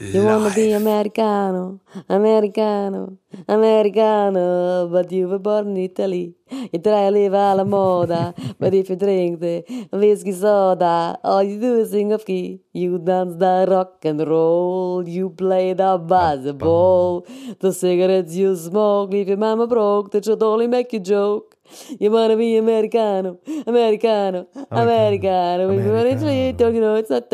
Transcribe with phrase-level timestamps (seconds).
[0.00, 6.34] You wanna be Americano, Americano, Americano, but you were born in Italy.
[6.50, 11.60] You try to live alla moda, but if you drink the whiskey soda, all you
[11.60, 12.62] do is sing of key.
[12.72, 17.26] You dance the rock and roll, you play the basketball.
[17.60, 21.56] The cigarettes you smoke leave your mama broke, that should only make you joke.
[21.98, 24.70] You wanna be Americano, Americano, Americano.
[24.70, 25.68] Americano.
[25.68, 26.70] Americano.
[26.70, 27.30] You know, it's not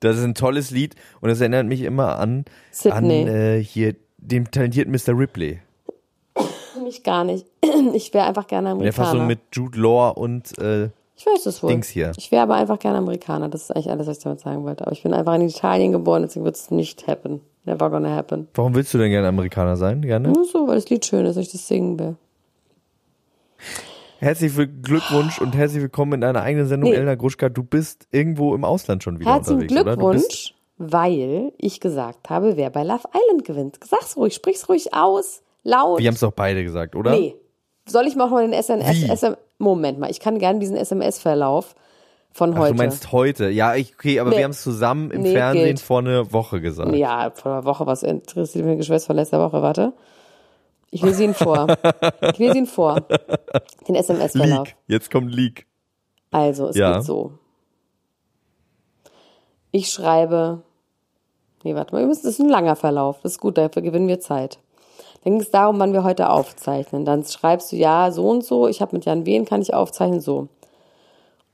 [0.00, 2.44] Das ist ein tolles Lied und es erinnert mich immer an,
[2.90, 5.18] an äh, hier den talentierten Mr.
[5.18, 5.60] Ripley.
[6.82, 7.46] Mich gar nicht.
[7.94, 8.84] Ich wäre einfach gerne Amerikaner.
[8.84, 11.70] Der Fassung mit Jude Law und äh, ich weiß es wohl.
[11.70, 12.12] Dings hier.
[12.16, 13.48] Ich wäre aber einfach gerne Amerikaner.
[13.48, 14.84] Das ist eigentlich alles, was ich damit sagen wollte.
[14.84, 17.40] Aber ich bin einfach in Italien geboren, deswegen wird es nicht happen.
[17.64, 18.48] Never gonna happen.
[18.54, 20.02] Warum willst du denn gerne Amerikaner sein?
[20.02, 20.28] Gerne?
[20.28, 22.16] Nur so, weil das Lied schön ist und ich das singen will.
[24.18, 26.96] Herzlichen Glückwunsch und herzlich willkommen in deiner eigenen Sendung, nee.
[26.96, 27.48] Elena Gruschka.
[27.48, 32.70] Du bist irgendwo im Ausland schon wieder Herzlichen unterwegs, Glückwunsch, weil ich gesagt habe, wer
[32.70, 33.78] bei Love Island gewinnt.
[33.82, 36.00] Sag's ruhig, sprich's ruhig aus, laut.
[36.00, 37.12] Wir haben es doch beide gesagt, oder?
[37.12, 37.34] Nee.
[37.86, 41.74] Soll ich mal auch mal den SNS, Moment mal, ich kann gerne diesen SMS-Verlauf
[42.34, 42.64] von heute.
[42.64, 43.48] Ach, du meinst heute?
[43.48, 44.38] Ja, ich, okay, aber nee.
[44.38, 45.80] wir haben es zusammen im nee, Fernsehen geht.
[45.80, 46.92] vor einer Woche gesagt.
[46.94, 49.92] Ja, vor einer Woche, was interessiert mich Geschwätz von letzter Woche, warte.
[50.90, 51.68] Ich lese ihn vor.
[52.32, 53.00] Ich lese ihn vor.
[53.88, 54.68] Den SMS-Verlauf.
[54.88, 55.66] Jetzt kommt Leak.
[56.32, 56.94] Also, es ja.
[56.94, 57.32] geht so.
[59.70, 60.62] Ich schreibe,
[61.62, 63.20] nee, warte mal, das ist ein langer Verlauf.
[63.22, 64.58] Das ist gut, dafür gewinnen wir Zeit.
[65.22, 67.04] Dann ging es darum, wann wir heute aufzeichnen.
[67.04, 70.20] Dann schreibst du, ja, so und so, ich habe mit Jan Wen, kann ich aufzeichnen,
[70.20, 70.48] so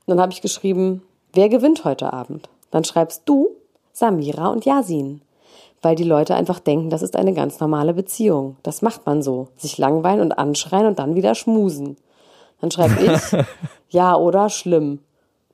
[0.07, 1.03] dann habe ich geschrieben,
[1.33, 2.49] wer gewinnt heute Abend?
[2.71, 3.49] Dann schreibst du
[3.93, 5.21] Samira und Yasin.
[5.81, 8.55] Weil die Leute einfach denken, das ist eine ganz normale Beziehung.
[8.61, 9.47] Das macht man so.
[9.57, 11.97] Sich langweilen und anschreien und dann wieder schmusen.
[12.59, 13.45] Dann schreibe ich,
[13.89, 14.99] ja oder schlimm.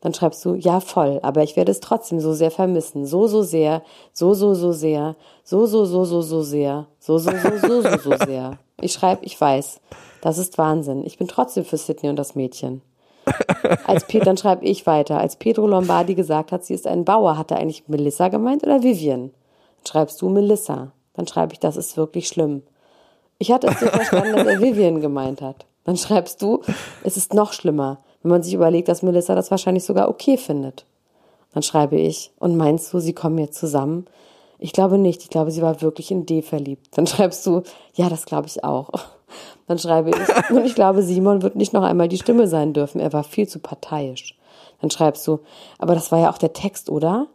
[0.02, 3.06] Dann schreibst du, ja voll, aber ich werde es trotzdem so sehr vermissen.
[3.06, 3.81] So, so sehr,
[4.13, 7.97] so, so, so sehr, so, so, so, so, so sehr, so, so, so, so, so,
[7.97, 8.59] so sehr.
[8.80, 9.80] Ich schreibe, ich weiß,
[10.22, 11.03] das ist Wahnsinn.
[11.06, 12.81] Ich bin trotzdem für Sydney und das Mädchen.
[13.86, 15.20] Als Pet, dann schreibe ich weiter.
[15.20, 18.84] Als Pedro Lombardi gesagt hat, sie ist ein Bauer, hat er eigentlich Melissa gemeint oder
[18.84, 19.32] Vivian?
[19.88, 20.92] Schreibst du Melissa.
[21.14, 22.64] Dann schreibe ich, das ist wirklich schlimm.
[23.40, 25.66] Ich hatte es so verstanden, dass er Vivian gemeint hat.
[25.84, 26.62] Dann schreibst du,
[27.04, 30.86] es ist noch schlimmer, wenn man sich überlegt, dass Melissa das wahrscheinlich sogar okay findet.
[31.54, 34.06] Dann schreibe ich, und meinst du, sie kommen jetzt zusammen?
[34.60, 36.98] Ich glaube nicht, ich glaube, sie war wirklich in D verliebt.
[36.98, 38.90] Dann schreibst du, ja, das glaube ich auch.
[39.68, 43.00] Dann schreibe ich, und ich glaube, Simon wird nicht noch einmal die Stimme sein dürfen.
[43.00, 44.38] Er war viel zu parteiisch.
[44.82, 45.40] Dann schreibst du,
[45.80, 47.28] aber das war ja auch der Text, oder?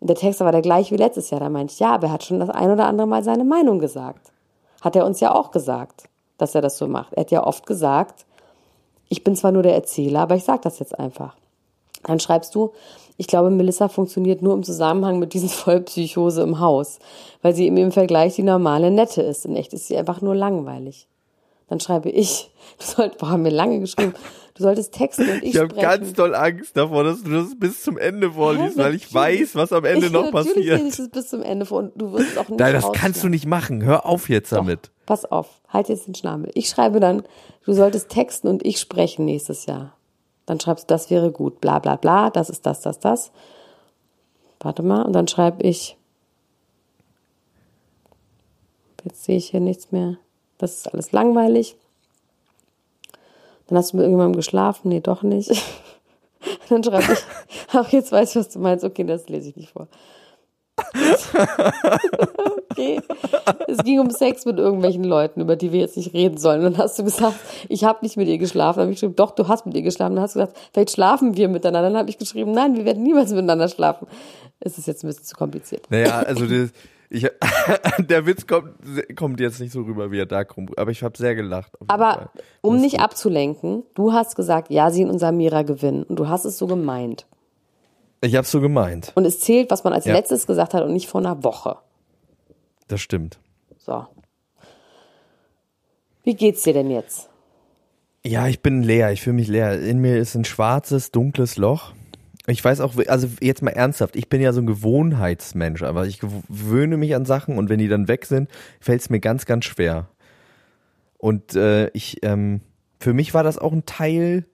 [0.00, 1.40] Und der Text war der gleiche wie letztes Jahr.
[1.40, 3.78] Da meinte ich, ja, aber er hat schon das ein oder andere Mal seine Meinung
[3.78, 4.32] gesagt.
[4.80, 7.12] Hat er uns ja auch gesagt, dass er das so macht.
[7.14, 8.26] Er hat ja oft gesagt,
[9.08, 11.36] ich bin zwar nur der Erzähler, aber ich sag das jetzt einfach.
[12.04, 12.72] Dann schreibst du,
[13.16, 17.00] ich glaube, Melissa funktioniert nur im Zusammenhang mit diesen Vollpsychose im Haus,
[17.42, 19.44] weil sie im Vergleich die normale Nette ist.
[19.44, 21.08] In echt ist sie einfach nur langweilig.
[21.68, 24.14] Dann schreibe ich, du solltest, boah, haben mir lange geschrieben,
[24.54, 27.82] du solltest texten und ich Ich habe ganz doll Angst davor, dass du das bis
[27.82, 30.56] zum Ende vorliest, Hä, weil ich weiß, was am Ende ich, noch passiert.
[30.56, 32.72] Natürlich lese ich es bis zum Ende vor und du wirst es auch nicht Nein,
[32.72, 33.82] das kannst du nicht machen.
[33.84, 34.90] Hör auf jetzt Doch, damit.
[35.04, 36.50] Pass auf, halt jetzt den Schnabel.
[36.54, 37.22] Ich schreibe dann,
[37.64, 39.94] du solltest texten und ich sprechen nächstes Jahr.
[40.46, 43.30] Dann schreibst du, das wäre gut, bla bla bla, das ist das, das, das.
[44.60, 45.98] Warte mal, und dann schreibe ich,
[49.04, 50.16] jetzt sehe ich hier nichts mehr.
[50.58, 51.76] Das ist alles langweilig.
[53.68, 54.88] Dann hast du mit irgendjemandem geschlafen.
[54.88, 55.50] Nee, doch nicht.
[56.68, 57.18] Dann schreibe ich,
[57.72, 58.84] ach, jetzt weiß ich, was du meinst.
[58.84, 59.88] Okay, das lese ich nicht vor.
[62.70, 63.00] okay.
[63.66, 66.62] Es ging um Sex mit irgendwelchen Leuten, über die wir jetzt nicht reden sollen.
[66.62, 67.34] Dann hast du gesagt,
[67.68, 68.78] ich habe nicht mit ihr geschlafen.
[68.78, 70.14] Dann habe ich geschrieben, doch, du hast mit ihr geschlafen.
[70.14, 71.90] Dann hast du gesagt, vielleicht schlafen wir miteinander.
[71.90, 74.06] Dann habe ich geschrieben, nein, wir werden niemals miteinander schlafen.
[74.60, 75.90] Es ist jetzt ein bisschen zu kompliziert.
[75.90, 76.70] Naja, also das,
[77.10, 77.26] ich,
[77.98, 78.74] der Witz kommt,
[79.16, 80.78] kommt jetzt nicht so rüber, wie er da kommt.
[80.78, 81.72] Aber ich habe sehr gelacht.
[81.86, 83.00] Aber um nicht gut.
[83.00, 86.02] abzulenken, du hast gesagt, Yasin und Samira gewinnen.
[86.02, 87.26] Und du hast es so gemeint.
[88.20, 89.12] Ich habe es so gemeint.
[89.14, 90.12] Und es zählt, was man als ja.
[90.12, 91.76] letztes gesagt hat und nicht vor einer Woche.
[92.88, 93.38] Das stimmt.
[93.78, 94.06] So.
[96.24, 97.28] Wie geht's dir denn jetzt?
[98.24, 99.12] Ja, ich bin leer.
[99.12, 99.80] Ich fühle mich leer.
[99.80, 101.92] In mir ist ein schwarzes, dunkles Loch.
[102.48, 106.18] Ich weiß auch, also jetzt mal ernsthaft, ich bin ja so ein Gewohnheitsmensch, aber ich
[106.18, 108.48] gewöhne mich an Sachen und wenn die dann weg sind,
[108.80, 110.08] fällt es mir ganz, ganz schwer.
[111.18, 112.62] Und äh, ich, ähm,
[112.98, 114.46] für mich war das auch ein Teil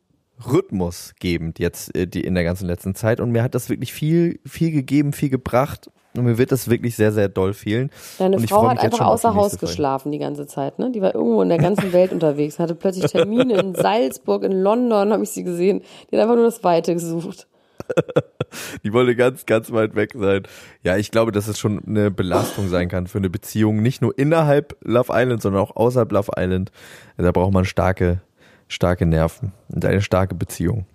[0.44, 4.40] rhythmusgebend jetzt äh, die, in der ganzen letzten Zeit und mir hat das wirklich viel,
[4.44, 7.90] viel gegeben, viel gebracht und mir wird das wirklich sehr, sehr doll fehlen.
[8.18, 10.90] Deine Frau hat einfach außer Haus geschlafen die ganze Zeit, ne?
[10.90, 15.12] Die war irgendwo in der ganzen Welt unterwegs, hatte plötzlich Termine in Salzburg, in London,
[15.12, 15.82] habe ich sie gesehen.
[16.10, 17.46] Die hat einfach nur das Weite gesucht.
[18.84, 20.42] Die wollte ganz, ganz weit weg sein.
[20.82, 24.16] Ja, ich glaube, dass es schon eine Belastung sein kann für eine Beziehung, nicht nur
[24.18, 26.70] innerhalb Love Island, sondern auch außerhalb Love Island.
[27.16, 28.20] Da braucht man starke,
[28.68, 30.86] starke Nerven und eine starke Beziehung.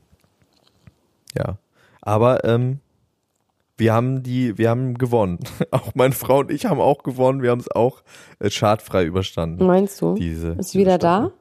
[1.38, 1.58] Ja.
[2.02, 2.80] Aber ähm,
[3.78, 5.40] wir haben die, wir haben gewonnen.
[5.72, 7.42] Auch meine Frau und ich haben auch gewonnen.
[7.42, 8.04] Wir haben es auch
[8.40, 9.66] äh, schadfrei überstanden.
[9.66, 10.16] Meinst du?
[10.16, 11.32] Diese, ist wieder Staffel.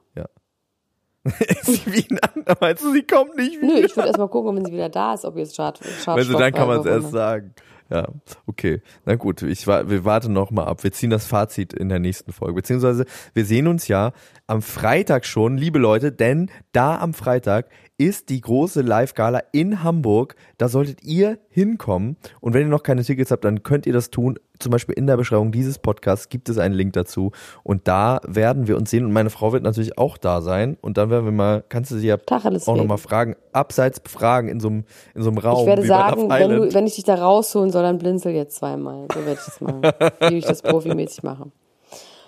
[1.23, 1.31] Da?
[1.63, 2.29] sie wieder,
[2.59, 3.73] meinst du, sie kommt nicht wieder?
[3.73, 6.25] Nö, ich würde erst mal gucken, wenn sie wieder da ist, ob Schad, Schad Wenn
[6.25, 7.53] sie, dann kann man es erst sagen.
[7.89, 8.07] Ja,
[8.45, 8.81] okay.
[9.05, 10.83] Na gut, ich, wir warten noch mal ab.
[10.83, 12.53] Wir ziehen das Fazit in der nächsten Folge.
[12.53, 14.11] Beziehungsweise wir sehen uns ja
[14.45, 17.67] am Freitag schon, liebe Leute, denn da am Freitag
[17.97, 20.35] ist die große Live-Gala in Hamburg.
[20.57, 22.17] Da solltet ihr hinkommen.
[22.39, 24.37] Und wenn ihr noch keine Tickets habt, dann könnt ihr das tun.
[24.59, 27.31] Zum Beispiel in der Beschreibung dieses Podcasts gibt es einen Link dazu.
[27.63, 29.05] Und da werden wir uns sehen.
[29.05, 30.77] Und meine Frau wird natürlich auch da sein.
[30.81, 34.49] Und dann werden wir mal, kannst du sie ja Tacheles auch nochmal fragen, abseits fragen
[34.49, 34.83] in so einem,
[35.15, 35.61] in so einem Raum.
[35.61, 39.07] Ich werde sagen, wenn, du, wenn ich dich da rausholen soll, dann blinzel jetzt zweimal.
[39.13, 39.81] So werde ich das machen.
[40.29, 41.51] wie ich das profimäßig mache.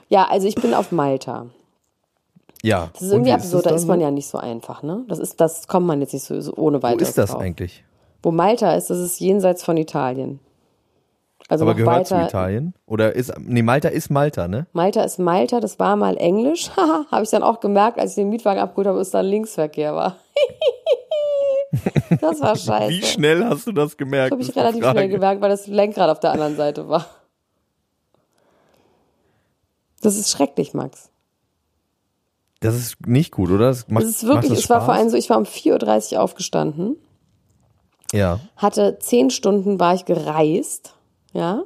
[0.08, 1.48] Ja, also ich bin auf Malta.
[2.64, 2.90] Ja.
[2.94, 5.04] Das ist irgendwie absurd, da ist man ja nicht so einfach, ne?
[5.08, 7.42] Das ist, das kommt man jetzt nicht so, so ohne weiteres Wo ist das drauf.
[7.42, 7.84] eigentlich?
[8.24, 10.40] Wo Malta ist, das ist jenseits von Italien.
[11.52, 12.74] Also Aber gehört weiter, zu Italien?
[12.86, 14.68] Oder ist, nee, Malta ist Malta, ne?
[14.72, 16.72] Malta ist Malta, das war mal Englisch.
[17.12, 20.16] Habe ich dann auch gemerkt, als ich den Mietwagen abgeholt habe, dass da Linksverkehr war.
[22.22, 22.90] das war scheiße.
[22.90, 24.32] Wie schnell hast du das gemerkt?
[24.32, 27.06] Das habe ich relativ schnell gemerkt, weil das Lenkrad auf der anderen Seite war.
[30.02, 31.10] Das ist schrecklich, Max.
[32.62, 33.68] Das ist nicht gut, oder?
[33.68, 36.22] Das, macht, das ist wirklich, es war vor allem so, ich war um 4.30 Uhr
[36.22, 36.96] aufgestanden.
[38.14, 38.40] Ja.
[38.56, 40.96] Hatte zehn Stunden war ich gereist,
[41.34, 41.64] ja.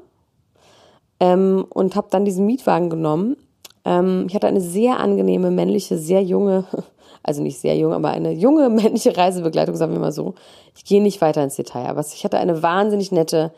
[1.19, 3.37] Ähm, und habe dann diesen Mietwagen genommen.
[3.85, 6.65] Ähm, ich hatte eine sehr angenehme, männliche, sehr junge,
[7.23, 10.35] also nicht sehr jung, aber eine junge männliche Reisebegleitung, sagen wir mal so.
[10.75, 13.53] Ich gehe nicht weiter ins Detail, aber ich hatte eine wahnsinnig nette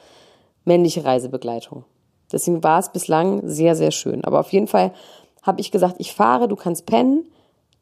[0.66, 1.86] männliche Reisebegleitung.
[2.32, 4.24] Deswegen war es bislang sehr, sehr schön.
[4.26, 4.92] Aber auf jeden Fall
[5.44, 7.26] habe ich gesagt, ich fahre, du kannst pennen.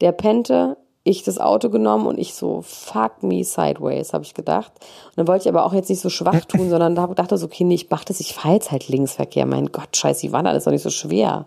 [0.01, 4.74] Der pennte, ich das Auto genommen und ich so, fuck me sideways, habe ich gedacht.
[4.80, 7.46] Und dann wollte ich aber auch jetzt nicht so schwach tun, sondern da dachte so,
[7.46, 9.46] okay, nee, ich mach das, ich fahre jetzt halt Linksverkehr.
[9.46, 11.46] Mein Gott, scheiße, die waren alles doch nicht so schwer.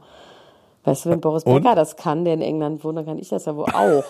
[0.84, 1.62] Weißt du, wenn Boris und?
[1.62, 4.05] Becker das kann, der in England wohnt, dann kann ich das ja wohl auch.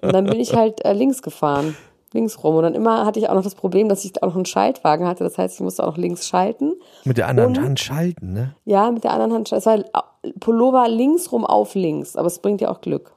[0.00, 1.76] und dann bin ich halt äh, links gefahren
[2.12, 2.56] links rum.
[2.56, 5.06] Und dann immer hatte ich auch noch das Problem, dass ich auch noch einen Schaltwagen
[5.06, 5.22] hatte.
[5.22, 6.72] Das heißt, ich musste auch noch links schalten.
[7.04, 8.54] Mit der anderen und, Hand schalten, ne?
[8.64, 9.68] Ja, mit der anderen Hand schalten.
[9.68, 10.04] Es war
[10.40, 13.15] Pullover links rum auf links, aber es bringt ja auch Glück.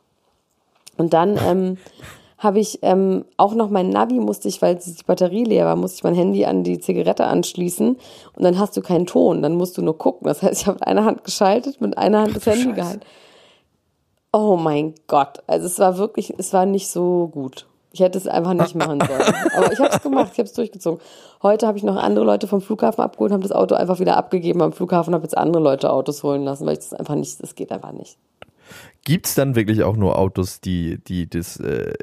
[0.99, 1.77] Und dann ähm,
[2.37, 5.97] habe ich ähm, auch noch mein Navi musste ich, weil die Batterie leer war, musste
[5.97, 7.95] ich mein Handy an die Zigarette anschließen
[8.35, 10.27] und dann hast du keinen Ton, dann musst du nur gucken.
[10.27, 12.75] Das heißt, ich habe mit einer Hand geschaltet, mit einer Hand das Handy Scheiße.
[12.75, 13.05] gehalten.
[14.33, 17.65] Oh mein Gott, also es war wirklich, es war nicht so gut.
[17.93, 19.33] Ich hätte es einfach nicht machen sollen.
[19.55, 20.99] Aber ich habe es gemacht, ich habe es durchgezogen.
[21.41, 24.61] Heute habe ich noch andere Leute vom Flughafen abgeholt, habe das Auto einfach wieder abgegeben
[24.61, 27.55] am Flughafen, habe jetzt andere Leute Autos holen lassen, weil ich das einfach nicht, das
[27.55, 28.17] geht einfach nicht.
[29.03, 31.93] Gibt's dann wirklich auch nur Autos, die, die das äh,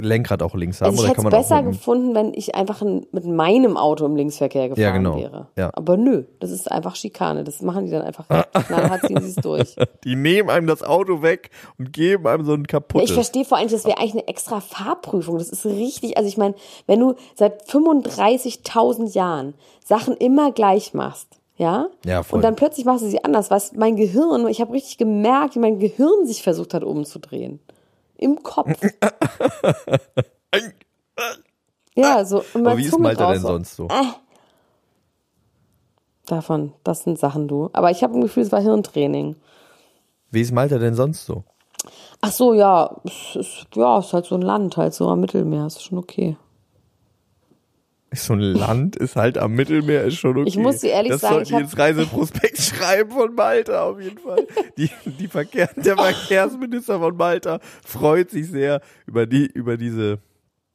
[0.00, 0.90] Lenkrad auch links haben?
[0.90, 4.82] Also ich hätte es besser gefunden, wenn ich einfach mit meinem Auto im Linksverkehr gefahren
[4.82, 5.16] ja, genau.
[5.16, 5.48] wäre.
[5.56, 5.70] Ja.
[5.74, 7.44] Aber nö, das ist einfach Schikane.
[7.44, 8.26] Das machen die dann einfach.
[8.28, 9.74] Knallhart ziehen sie es durch.
[10.04, 13.10] Die nehmen einem das Auto weg und geben einem so ein kaputtes.
[13.10, 15.38] ich verstehe vor allem, das wäre eigentlich eine extra Fahrprüfung.
[15.38, 16.16] Das ist richtig.
[16.16, 16.54] Also ich meine,
[16.86, 21.88] wenn du seit 35.000 Jahren Sachen immer gleich machst, ja?
[22.04, 22.38] Ja, voll.
[22.38, 23.50] Und dann plötzlich machst du sie anders.
[23.50, 27.60] Was mein Gehirn, ich habe richtig gemerkt, wie mein Gehirn sich versucht hat umzudrehen.
[28.16, 28.80] Im Kopf.
[31.94, 32.44] ja, so.
[32.54, 33.88] Aber wie ist Malta denn sonst so?
[33.88, 34.04] Äh.
[36.26, 37.70] Davon, das sind Sachen, du.
[37.72, 39.36] Aber ich habe ein Gefühl, es war Hirntraining.
[40.30, 41.44] Wie ist Malta denn sonst so?
[42.20, 45.20] Ach so, ja, es ist, ja, es ist halt so ein Land, halt so am
[45.20, 46.36] Mittelmeer, ist schon okay.
[48.12, 50.48] So ein Land ist halt am Mittelmeer, ist schon okay.
[50.48, 54.18] Ich muss dir ehrlich das sagen, die hab- ins Reiseprospekt schreiben von Malta auf jeden
[54.18, 54.46] Fall.
[54.78, 60.18] Die, die Verkehr, der Verkehrsminister von Malta freut sich sehr über die, über diese.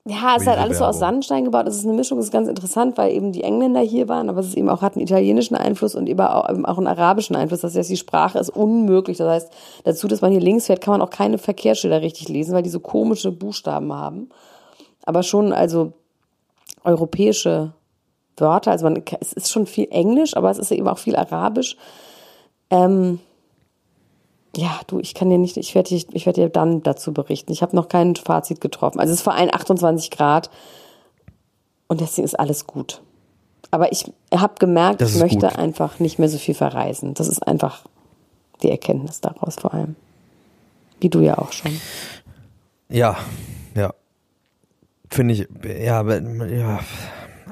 [0.06, 1.00] Ja, es ist halt alles so aus.
[1.00, 1.66] Sandstein gebaut.
[1.66, 4.42] Es ist eine Mischung, es ist ganz interessant, weil eben die Engländer hier waren, aber
[4.42, 7.36] es ist eben auch hat einen italienischen Einfluss und eben auch, eben auch einen arabischen
[7.38, 7.62] Einfluss.
[7.62, 9.18] Das heißt, die Sprache ist unmöglich.
[9.18, 9.52] Das heißt,
[9.86, 12.70] dazu, dass man hier links fährt, kann man auch keine Verkehrsschilder richtig lesen, weil die
[12.70, 14.30] so komische Buchstaben haben.
[15.06, 15.94] Aber schon, also
[16.84, 17.74] europäische
[18.38, 18.72] Wörter.
[18.72, 21.78] Also man, es ist schon viel Englisch, aber es ist eben auch viel Arabisch.
[22.70, 23.20] Ähm,
[24.56, 27.52] ja, du, ich kann dir nicht, ich werde dir, ich werde dir dann dazu berichten.
[27.52, 29.00] Ich habe noch kein Fazit getroffen.
[29.00, 30.50] Also es ist vor allem 28 Grad
[31.88, 33.02] und deswegen ist alles gut.
[33.72, 35.58] Aber ich habe gemerkt, ich möchte gut.
[35.58, 37.16] einfach nicht mehr so viel verreisen.
[37.16, 37.82] Das ist einfach
[38.62, 39.96] die Erkenntnis daraus vor allem.
[41.00, 41.80] Wie du ja auch schon.
[42.90, 43.18] Ja.
[45.14, 45.48] Finde ich,
[45.80, 46.80] ja, aber, ja.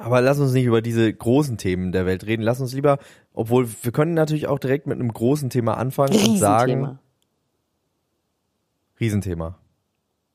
[0.01, 2.41] Aber lass uns nicht über diese großen Themen der Welt reden.
[2.41, 2.97] Lass uns lieber,
[3.35, 6.71] obwohl wir können natürlich auch direkt mit einem großen Thema anfangen und sagen.
[6.71, 6.99] Riesenthema.
[8.99, 9.57] Riesenthema.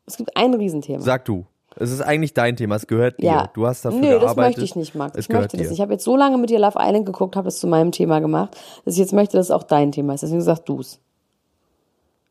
[0.07, 1.01] Es gibt ein Riesenthema.
[1.01, 1.47] Sag du.
[1.75, 3.25] Es ist eigentlich dein Thema, es gehört dir.
[3.27, 3.51] Ja.
[3.55, 4.29] Du hast dafür Nö, gearbeitet.
[4.29, 5.19] das möchte ich nicht, Max.
[5.19, 5.67] Es Ich möchte das.
[5.67, 5.73] dir.
[5.73, 8.21] Ich habe jetzt so lange mit dir Love Island geguckt, habe das zu meinem Thema
[8.21, 10.23] gemacht, dass ich jetzt möchte, dass es auch dein Thema ist.
[10.23, 11.01] Deswegen sag du's.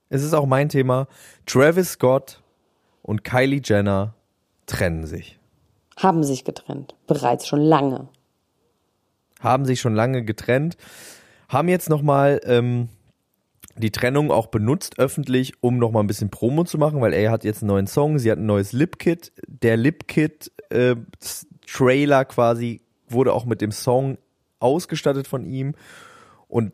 [0.08, 1.08] Es ist auch mein Thema.
[1.46, 2.42] Travis Scott
[3.02, 4.16] und Kylie Jenner
[4.66, 5.40] trennen sich.
[5.98, 6.96] Haben sich getrennt.
[7.08, 8.10] Bereits schon lange.
[9.40, 10.78] Haben sich schon lange getrennt.
[11.50, 12.90] Haben jetzt nochmal ähm,
[13.78, 17.44] die Trennung auch benutzt öffentlich, um nochmal ein bisschen Promo zu machen, weil er hat
[17.44, 19.34] jetzt einen neuen Song, sie hat ein neues Lip-Kit.
[19.48, 24.18] Der Lip-Kit-Trailer quasi wurde auch mit dem Song
[24.60, 25.76] ausgestattet von ihm.
[26.48, 26.74] Und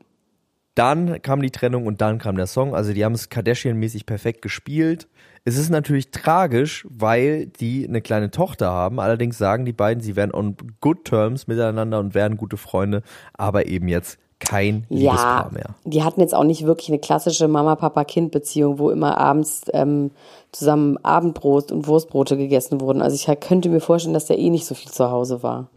[0.75, 2.73] dann kam die Trennung und dann kam der Song.
[2.75, 5.07] Also die haben es Kardashian-mäßig perfekt gespielt.
[5.43, 8.99] Es ist natürlich tragisch, weil die eine kleine Tochter haben.
[8.99, 13.01] Allerdings sagen die beiden, sie wären on good terms miteinander und wären gute Freunde,
[13.33, 15.75] aber eben jetzt kein Liebespaar Ja, mehr.
[15.85, 20.11] die hatten jetzt auch nicht wirklich eine klassische Mama-Papa-Kind-Beziehung, wo immer abends ähm,
[20.51, 23.01] zusammen Abendbrot und Wurstbrote gegessen wurden.
[23.01, 25.67] Also ich halt könnte mir vorstellen, dass der eh nicht so viel zu Hause war.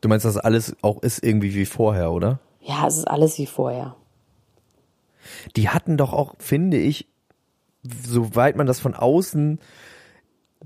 [0.00, 2.40] Du meinst, dass alles auch ist irgendwie wie vorher, oder?
[2.68, 3.96] Ja, es ist alles wie vorher.
[5.56, 7.08] Die hatten doch auch, finde ich,
[7.82, 9.58] soweit man das von außen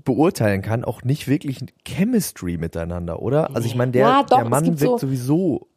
[0.03, 3.55] beurteilen kann, auch nicht wirklich Chemistry miteinander, oder?
[3.55, 5.67] Also ich meine, der, Ja, doch, der Mann wirkt so- sowieso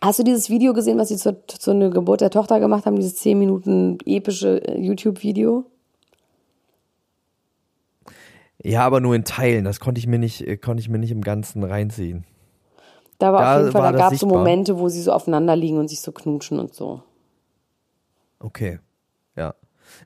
[0.00, 2.96] Hast du dieses Video gesehen, was sie zur, zur Geburt der Tochter gemacht haben?
[2.96, 5.64] Dieses 10 Minuten epische äh, YouTube-Video?
[8.60, 9.64] Ja, aber nur in Teilen.
[9.64, 12.24] Das konnte ich mir nicht, äh, konnte ich mir nicht im Ganzen reinziehen.
[13.22, 14.26] Da war Da auf jeden Fall, da gab es so.
[14.26, 17.04] Momente, wo sie so aufeinander liegen und sich so knutschen und so.
[18.40, 18.80] Okay.
[19.36, 19.54] Ja.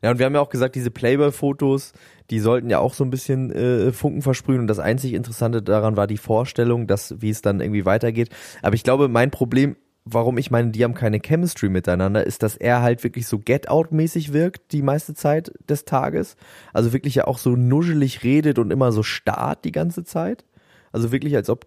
[0.02, 1.94] Ja, und wir haben ja auch gesagt, diese Playboy-Fotos,
[2.28, 4.60] die sollten ja auch so ein bisschen äh, Funken versprühen.
[4.60, 8.28] Und das einzig Interessante daran war die Vorstellung, dass, wie es dann irgendwie weitergeht.
[8.60, 12.54] Aber ich glaube, mein Problem, warum ich meine, die haben keine Chemistry miteinander, ist, dass
[12.54, 16.36] er halt wirklich so Get-Out-mäßig wirkt die meiste Zeit des Tages.
[16.74, 20.44] Also wirklich ja auch so nuschelig redet und immer so starrt die ganze Zeit.
[20.92, 21.66] Also wirklich, als ob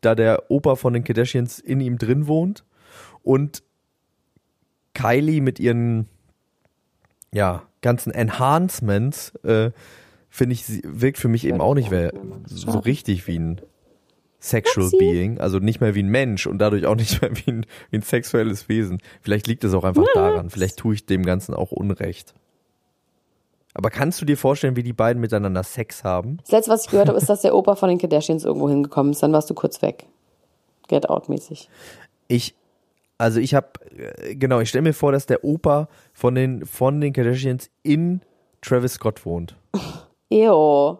[0.00, 2.64] da der Opa von den Kardashians in ihm drin wohnt.
[3.22, 3.62] Und
[4.94, 6.08] Kylie mit ihren
[7.32, 9.70] ja, ganzen Enhancements, äh,
[10.28, 12.12] finde ich, sie wirkt für mich eben auch nicht mehr
[12.46, 13.60] so richtig wie ein
[14.40, 14.90] Sexual.
[14.98, 17.98] Being, also nicht mehr wie ein Mensch und dadurch auch nicht mehr wie ein, wie
[17.98, 18.98] ein sexuelles Wesen.
[19.20, 22.34] Vielleicht liegt es auch einfach daran, vielleicht tue ich dem Ganzen auch Unrecht.
[23.80, 26.36] Aber kannst du dir vorstellen, wie die beiden miteinander Sex haben?
[26.42, 29.12] Das letzte, was ich gehört habe, ist, dass der Opa von den Kardashians irgendwo hingekommen
[29.12, 29.22] ist.
[29.22, 30.04] Dann warst du kurz weg.
[30.88, 31.70] Get out mäßig.
[32.28, 32.54] Ich,
[33.16, 33.68] also ich habe,
[34.32, 38.20] genau, ich stelle mir vor, dass der Opa von den, von den Kardashians in
[38.60, 39.56] Travis Scott wohnt.
[40.28, 40.98] Ew.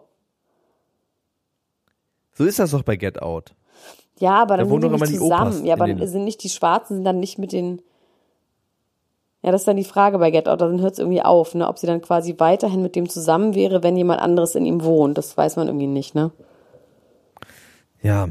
[2.33, 3.53] So ist das doch bei Get Out.
[4.17, 5.67] Ja, aber dann wohnen sind die doch nicht immer die Opas zusammen.
[5.67, 7.83] Ja, aber sind nicht die Schwarzen, sind dann nicht mit den.
[9.43, 10.61] Ja, das ist dann die Frage bei Get Out.
[10.61, 11.67] Dann hört es irgendwie auf, ne?
[11.67, 15.17] Ob sie dann quasi weiterhin mit dem zusammen wäre, wenn jemand anderes in ihm wohnt.
[15.17, 16.31] Das weiß man irgendwie nicht, ne?
[18.03, 18.29] Ja.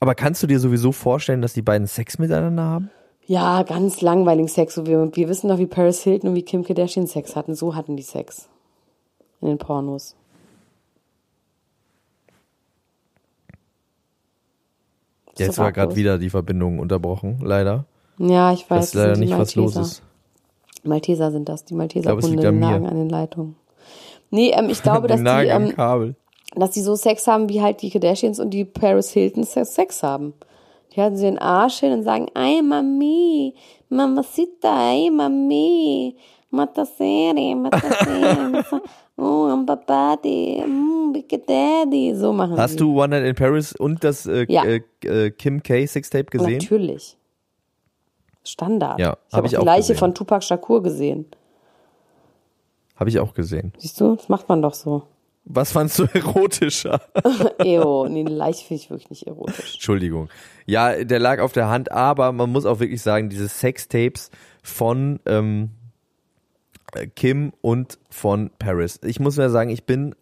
[0.00, 2.90] Aber kannst du dir sowieso vorstellen, dass die beiden Sex miteinander haben?
[3.26, 4.84] Ja, ganz langweiligen Sex.
[4.84, 7.54] Wir, wir wissen doch, wie Paris Hilton und wie Kim Kardashian Sex hatten.
[7.54, 8.48] So hatten die Sex.
[9.40, 10.16] In den Pornos.
[15.32, 17.86] Ist Jetzt war gerade wieder die Verbindung unterbrochen, leider.
[18.18, 18.78] Ja, ich Ich weiß.
[18.78, 20.02] weiß das leider nicht, was los ist.
[20.84, 22.66] Malteser sind das, die Malteser glaube, es liegt Hunde an mir.
[22.70, 23.56] nagen an den Leitungen.
[24.30, 26.14] Nee, ähm, ich glaube, dass Die ähm,
[26.56, 30.34] dass die so Sex haben, wie halt die Kardashians und die Paris Hilton Sex haben.
[30.94, 33.54] Die halten sie den Arsch hin und sagen, ay mami,
[33.88, 36.14] mamacita, ay mami,
[36.50, 38.62] mataseri, mataseri,
[39.16, 42.76] oh, am papati, mm, big daddy, so machen Hast sie.
[42.78, 44.64] du One Night in Paris und das äh, Ja.
[44.64, 46.58] äh, äh, Kim K Sextape gesehen?
[46.58, 47.16] Natürlich.
[48.44, 48.98] Standard.
[48.98, 49.96] Ja, ich hab habe auch die Leiche gesehen.
[49.96, 51.26] von Tupac Shakur gesehen.
[52.96, 53.72] Habe ich auch gesehen.
[53.78, 55.02] Siehst du, das macht man doch so.
[55.44, 57.00] Was fandst du erotischer?
[57.62, 59.74] Ew, nee, eine Leiche finde ich wirklich nicht erotisch.
[59.74, 60.28] Entschuldigung.
[60.66, 64.30] Ja, der lag auf der Hand, aber man muss auch wirklich sagen, diese Sextapes
[64.62, 65.70] von ähm,
[66.94, 69.00] äh, Kim und von Paris.
[69.04, 70.14] Ich muss mir sagen, ich bin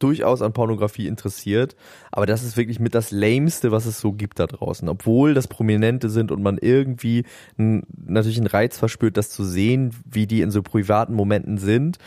[0.00, 1.76] durchaus an Pornografie interessiert,
[2.10, 4.88] aber das ist wirklich mit das Lameste, was es so gibt da draußen.
[4.88, 7.24] Obwohl das Prominente sind und man irgendwie
[7.56, 11.98] natürlich einen Reiz verspürt, das zu sehen, wie die in so privaten Momenten sind.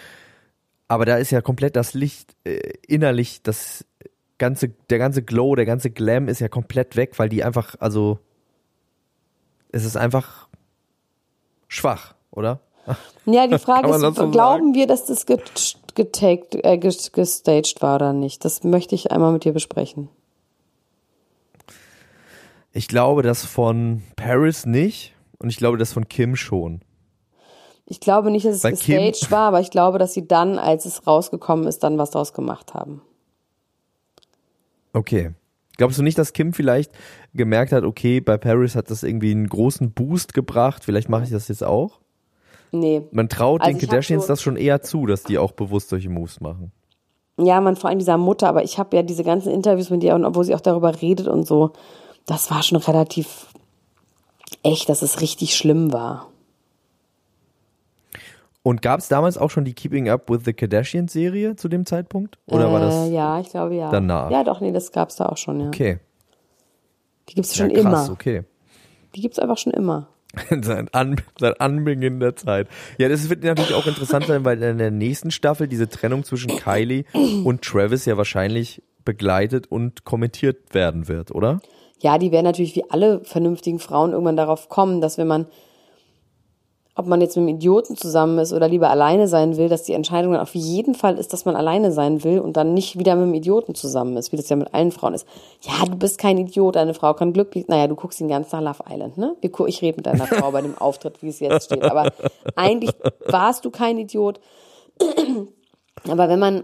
[0.88, 3.86] Aber da ist ja komplett das Licht äh, innerlich, das
[4.38, 8.20] ganze, der ganze Glow, der ganze Glam ist ja komplett weg, weil die einfach, also
[9.72, 10.48] es ist einfach
[11.68, 12.60] schwach, oder?
[13.26, 15.26] Ja, die Frage ist, so glauben wir, dass das
[15.96, 18.44] get- getaged, äh, ges- gestaged war oder nicht?
[18.46, 20.10] Das möchte ich einmal mit dir besprechen.
[22.72, 26.82] Ich glaube, das von Paris nicht und ich glaube, das von Kim schon.
[27.86, 30.86] Ich glaube nicht, dass es Kim- gestaged war, aber ich glaube, dass sie dann, als
[30.86, 33.02] es rausgekommen ist, dann was draus gemacht haben.
[34.94, 35.32] Okay.
[35.78, 36.92] Glaubst du nicht, dass Kim vielleicht
[37.34, 41.32] gemerkt hat, okay, bei Paris hat das irgendwie einen großen Boost gebracht, vielleicht mache ich
[41.32, 42.00] das jetzt auch?
[42.74, 43.04] Nee.
[43.12, 46.10] Man traut Also den Kardashians so- das schon eher zu, dass die auch bewusst solche
[46.10, 46.72] Moves machen.
[47.38, 50.14] Ja, man, vor allem dieser Mutter, aber ich habe ja diese ganzen Interviews mit ihr
[50.16, 51.72] und obwohl sie auch darüber redet und so,
[52.26, 53.48] das war schon relativ
[54.64, 56.28] echt, dass es richtig schlimm war.
[58.66, 61.86] Und gab es damals auch schon die Keeping Up with the Kardashians Serie zu dem
[61.86, 62.38] Zeitpunkt?
[62.48, 62.94] Oder war das?
[63.10, 63.90] Äh, ja, ich glaube ja.
[63.92, 64.32] danach?
[64.32, 65.68] Ja, doch, nee, das gab's da auch schon, ja.
[65.68, 66.00] Okay.
[67.30, 68.10] Die gibt's Ja, schon krass, immer.
[68.14, 68.44] okay.
[69.16, 70.08] Die gibt's einfach schon immer.
[70.62, 72.68] Seit, An seit Anbeginn der Zeit.
[72.98, 76.58] Ja, das wird natürlich auch interessant sein, weil in der nächsten Staffel diese Trennung zwischen
[76.58, 77.06] Kylie
[77.44, 81.62] und Travis ja wahrscheinlich begleitet und kommentiert werden wird, oder?
[82.00, 85.46] Ja, die werden natürlich wie alle vernünftigen Frauen irgendwann darauf kommen, dass wenn man,
[86.96, 89.94] ob man jetzt mit einem Idioten zusammen ist oder lieber alleine sein will, dass die
[89.94, 93.16] Entscheidung dann auf jeden Fall ist, dass man alleine sein will und dann nicht wieder
[93.16, 95.28] mit einem Idioten zusammen ist, wie das ja mit allen Frauen ist.
[95.62, 98.62] Ja, du bist kein Idiot, deine Frau kann glücklich, naja, du guckst den ganzen Tag
[98.62, 99.36] Love Island, ne?
[99.42, 102.12] Ich rede mit deiner Frau bei dem Auftritt, wie es jetzt steht, aber
[102.56, 102.92] eigentlich
[103.28, 104.40] warst du kein Idiot.
[106.08, 106.64] Aber wenn man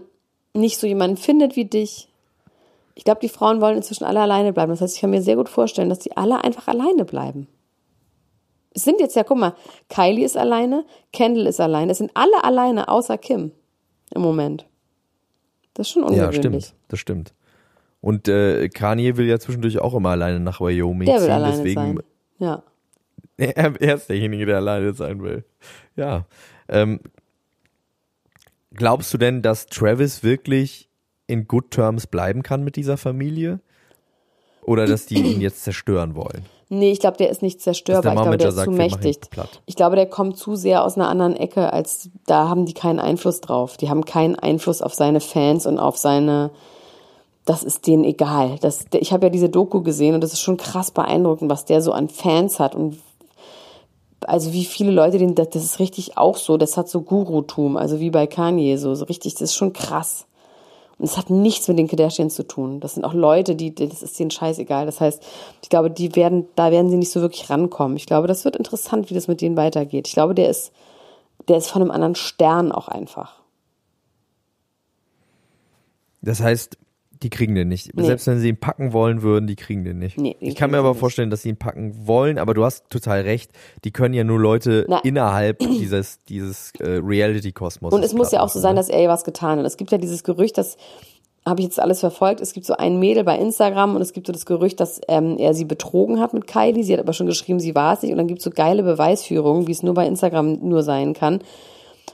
[0.54, 2.06] nicht so jemanden findet wie dich,
[2.94, 4.70] ich glaube, die Frauen wollen inzwischen alle alleine bleiben.
[4.70, 7.48] Das heißt, ich kann mir sehr gut vorstellen, dass die alle einfach alleine bleiben.
[8.72, 9.54] Es sind jetzt ja, guck mal,
[9.88, 11.92] Kylie ist alleine, Kendall ist alleine.
[11.92, 13.50] Es sind alle alleine, außer Kim
[14.14, 14.66] im Moment.
[15.74, 16.66] Das ist schon Ja, ungewöhnlich.
[16.66, 16.74] stimmt.
[16.88, 17.34] Das stimmt.
[18.00, 21.56] Und äh, Kanye will ja zwischendurch auch immer alleine nach Wyoming Der will ziehen, alleine
[21.56, 22.02] deswegen sein.
[22.38, 22.62] Ja.
[23.36, 25.44] Er, er ist derjenige, der alleine sein will.
[25.96, 26.26] Ja.
[26.68, 27.00] Ähm,
[28.74, 30.90] glaubst du denn, dass Travis wirklich
[31.26, 33.60] in good terms bleiben kann mit dieser Familie?
[34.62, 36.44] Oder dass die ihn jetzt zerstören wollen?
[36.72, 38.02] Nee, ich glaube, der ist nicht zerstörbar.
[38.02, 39.18] der Ich glaube, der ist sagt, zu mächtig.
[39.66, 43.00] Ich glaube, der kommt zu sehr aus einer anderen Ecke, als da haben die keinen
[43.00, 43.76] Einfluss drauf.
[43.76, 46.50] Die haben keinen Einfluss auf seine Fans und auf seine.
[47.44, 48.58] Das ist denen egal.
[48.60, 51.82] Das, ich habe ja diese Doku gesehen und das ist schon krass beeindruckend, was der
[51.82, 52.98] so an Fans hat und
[54.26, 57.76] also wie viele Leute den, das, das ist richtig auch so, das hat so Gurutum,
[57.76, 60.26] also wie bei Kanye, so, so richtig, das ist schon krass.
[61.00, 62.78] Und es hat nichts mit den Kardashians zu tun.
[62.78, 64.84] Das sind auch Leute, die, das ist denen scheißegal.
[64.84, 65.22] Das heißt,
[65.62, 67.96] ich glaube, die werden, da werden sie nicht so wirklich rankommen.
[67.96, 70.08] Ich glaube, das wird interessant, wie das mit denen weitergeht.
[70.08, 70.72] Ich glaube, der ist,
[71.48, 73.40] der ist von einem anderen Stern auch einfach.
[76.20, 76.76] Das heißt,
[77.22, 77.94] die kriegen den nicht.
[77.94, 78.04] Nee.
[78.04, 80.18] Selbst wenn sie ihn packen wollen würden, die kriegen den nicht.
[80.18, 81.00] Nee, ich kann mir aber nicht.
[81.00, 83.50] vorstellen, dass sie ihn packen wollen, aber du hast total recht.
[83.84, 85.00] Die können ja nur Leute Na.
[85.04, 87.92] innerhalb dieses, dieses äh, Reality-Kosmos.
[87.92, 89.66] Und es muss ja auch so sein, dass er was getan hat.
[89.66, 90.76] Es gibt ja dieses Gerücht, das
[91.46, 92.40] habe ich jetzt alles verfolgt.
[92.40, 95.36] Es gibt so ein Mädel bei Instagram und es gibt so das Gerücht, dass ähm,
[95.38, 96.84] er sie betrogen hat mit Kylie.
[96.84, 98.12] Sie hat aber schon geschrieben, sie war es nicht.
[98.12, 101.40] Und dann gibt es so geile Beweisführungen, wie es nur bei Instagram nur sein kann.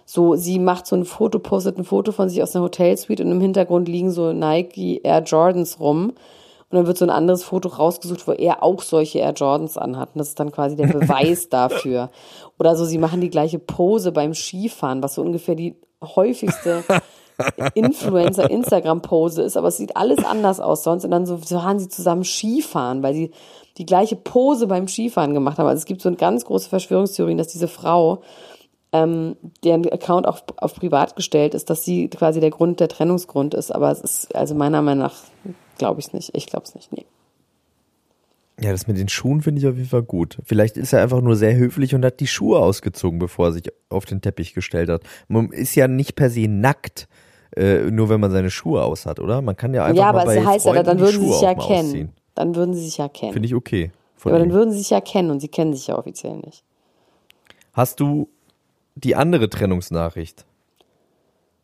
[0.09, 3.33] So, sie macht so ein Foto, postet ein Foto von sich aus einer Hotelsuite und
[3.33, 6.13] im Hintergrund liegen so Nike Air Jordans rum.
[6.69, 10.11] Und dann wird so ein anderes Foto rausgesucht, wo er auch solche Air Jordans anhat.
[10.15, 12.11] Und das ist dann quasi der Beweis dafür.
[12.57, 16.85] Oder so, sie machen die gleiche Pose beim Skifahren, was so ungefähr die häufigste
[17.75, 19.57] Influencer-Instagram-Pose ist.
[19.57, 21.05] Aber es sieht alles anders aus sonst.
[21.05, 23.33] Und dann so fahren sie zusammen Skifahren, weil sie
[23.77, 25.67] die gleiche Pose beim Skifahren gemacht haben.
[25.67, 28.23] Also es gibt so eine ganz große Verschwörungstheorien, dass diese Frau
[29.03, 33.55] ähm, deren Account auch auf privat gestellt ist, dass sie quasi der Grund, der Trennungsgrund
[33.55, 33.75] ist.
[33.75, 35.17] Aber es ist, also meiner Meinung nach,
[35.79, 36.31] glaube ich es nicht.
[36.35, 37.07] Ich glaube es nicht, nee.
[38.59, 40.39] Ja, das mit den Schuhen finde ich auf jeden Fall gut.
[40.45, 43.65] Vielleicht ist er einfach nur sehr höflich und hat die Schuhe ausgezogen, bevor er sich
[43.91, 45.03] auf den Teppich gestellt hat.
[45.29, 47.07] Man ist ja nicht per se nackt,
[47.55, 49.43] äh, nur wenn man seine Schuhe aus hat, oder?
[49.43, 51.21] Man kann ja einfach ja, mal aber bei es heißt ja, Freunden dann die würden
[51.21, 51.87] sie sich ja kennen.
[51.87, 52.13] ausziehen.
[52.35, 53.33] Dann würden sie sich ja kennen.
[53.33, 53.91] Finde ich okay.
[54.17, 54.55] Von aber dann ihm.
[54.55, 56.65] würden sie sich ja kennen und sie kennen sich ja offiziell nicht.
[57.75, 58.31] Hast du
[58.97, 60.45] die andere Trennungsnachricht?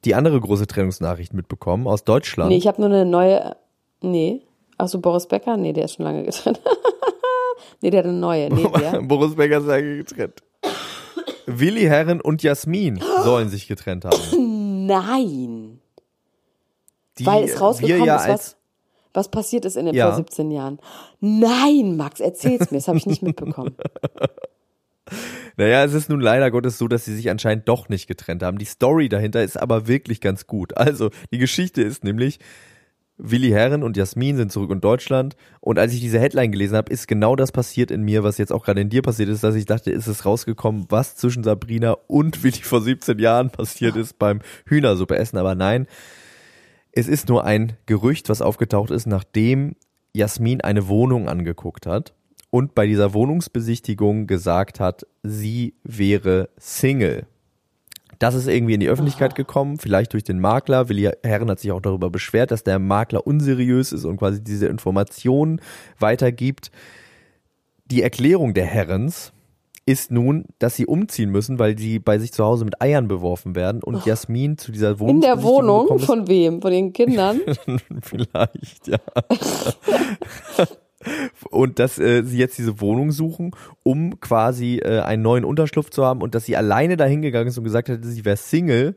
[0.05, 2.51] Die andere große Trennungsnachricht mitbekommen aus Deutschland?
[2.51, 3.57] Nee, ich habe nur eine neue.
[4.01, 4.43] Nee.
[4.79, 5.57] Achso, Boris Becker?
[5.57, 6.61] Nee, der ist schon lange getrennt.
[7.81, 8.53] nee, der hat eine neue.
[8.53, 9.01] Nee, der.
[9.03, 10.43] Boris Becker ist eigentlich getrennt.
[11.47, 14.87] Willi Herren und Jasmin sollen sich getrennt haben.
[14.87, 15.81] Nein.
[17.19, 18.57] Die Weil es rausgekommen ja ist, was,
[19.15, 20.07] was passiert ist in den Ja.
[20.09, 20.79] vor 17 Jahren.
[21.21, 22.79] Nein, Max, erzähl's mir.
[22.79, 23.77] Das habe ich nicht mitbekommen.
[25.57, 28.59] Naja, es ist nun leider Gottes so, dass sie sich anscheinend doch nicht getrennt haben.
[28.59, 30.77] Die Story dahinter ist aber wirklich ganz gut.
[30.77, 32.39] Also, die Geschichte ist nämlich,
[33.19, 35.37] Willi Herren und Jasmin sind zurück in Deutschland.
[35.61, 38.53] Und als ich diese Headline gelesen habe, ist genau das passiert in mir, was jetzt
[38.53, 41.93] auch gerade in dir passiert ist, dass ich dachte, ist es rausgekommen, was zwischen Sabrina
[42.09, 45.39] und Willi vor 17 Jahren passiert ist beim Hühnersuppe essen.
[45.39, 45.87] Aber nein,
[46.91, 49.77] es ist nur ein Gerücht, was aufgetaucht ist, nachdem
[50.15, 52.15] Jasmin eine Wohnung angeguckt hat
[52.53, 57.27] und bei dieser Wohnungsbesichtigung gesagt hat, sie wäre Single.
[58.19, 60.91] Das ist irgendwie in die Öffentlichkeit gekommen, vielleicht durch den Makler.
[60.91, 64.67] Willi Herren hat sich auch darüber beschwert, dass der Makler unseriös ist und quasi diese
[64.67, 65.63] Informationen
[65.99, 66.71] weitergibt.
[67.87, 69.33] Die Erklärung der Herrens
[69.87, 73.57] ist nun, dass sie umziehen müssen, weil sie bei sich zu Hause mit Eiern beworfen
[73.57, 76.61] werden und Jasmin zu dieser In Wohnungsbesichtigung der Wohnung von wem?
[76.61, 77.41] Von den Kindern?
[78.03, 78.99] Vielleicht, ja.
[81.51, 86.05] und dass äh, sie jetzt diese Wohnung suchen, um quasi äh, einen neuen Unterschlupf zu
[86.05, 88.97] haben und dass sie alleine dahin gegangen ist und gesagt hätte, sie wäre Single,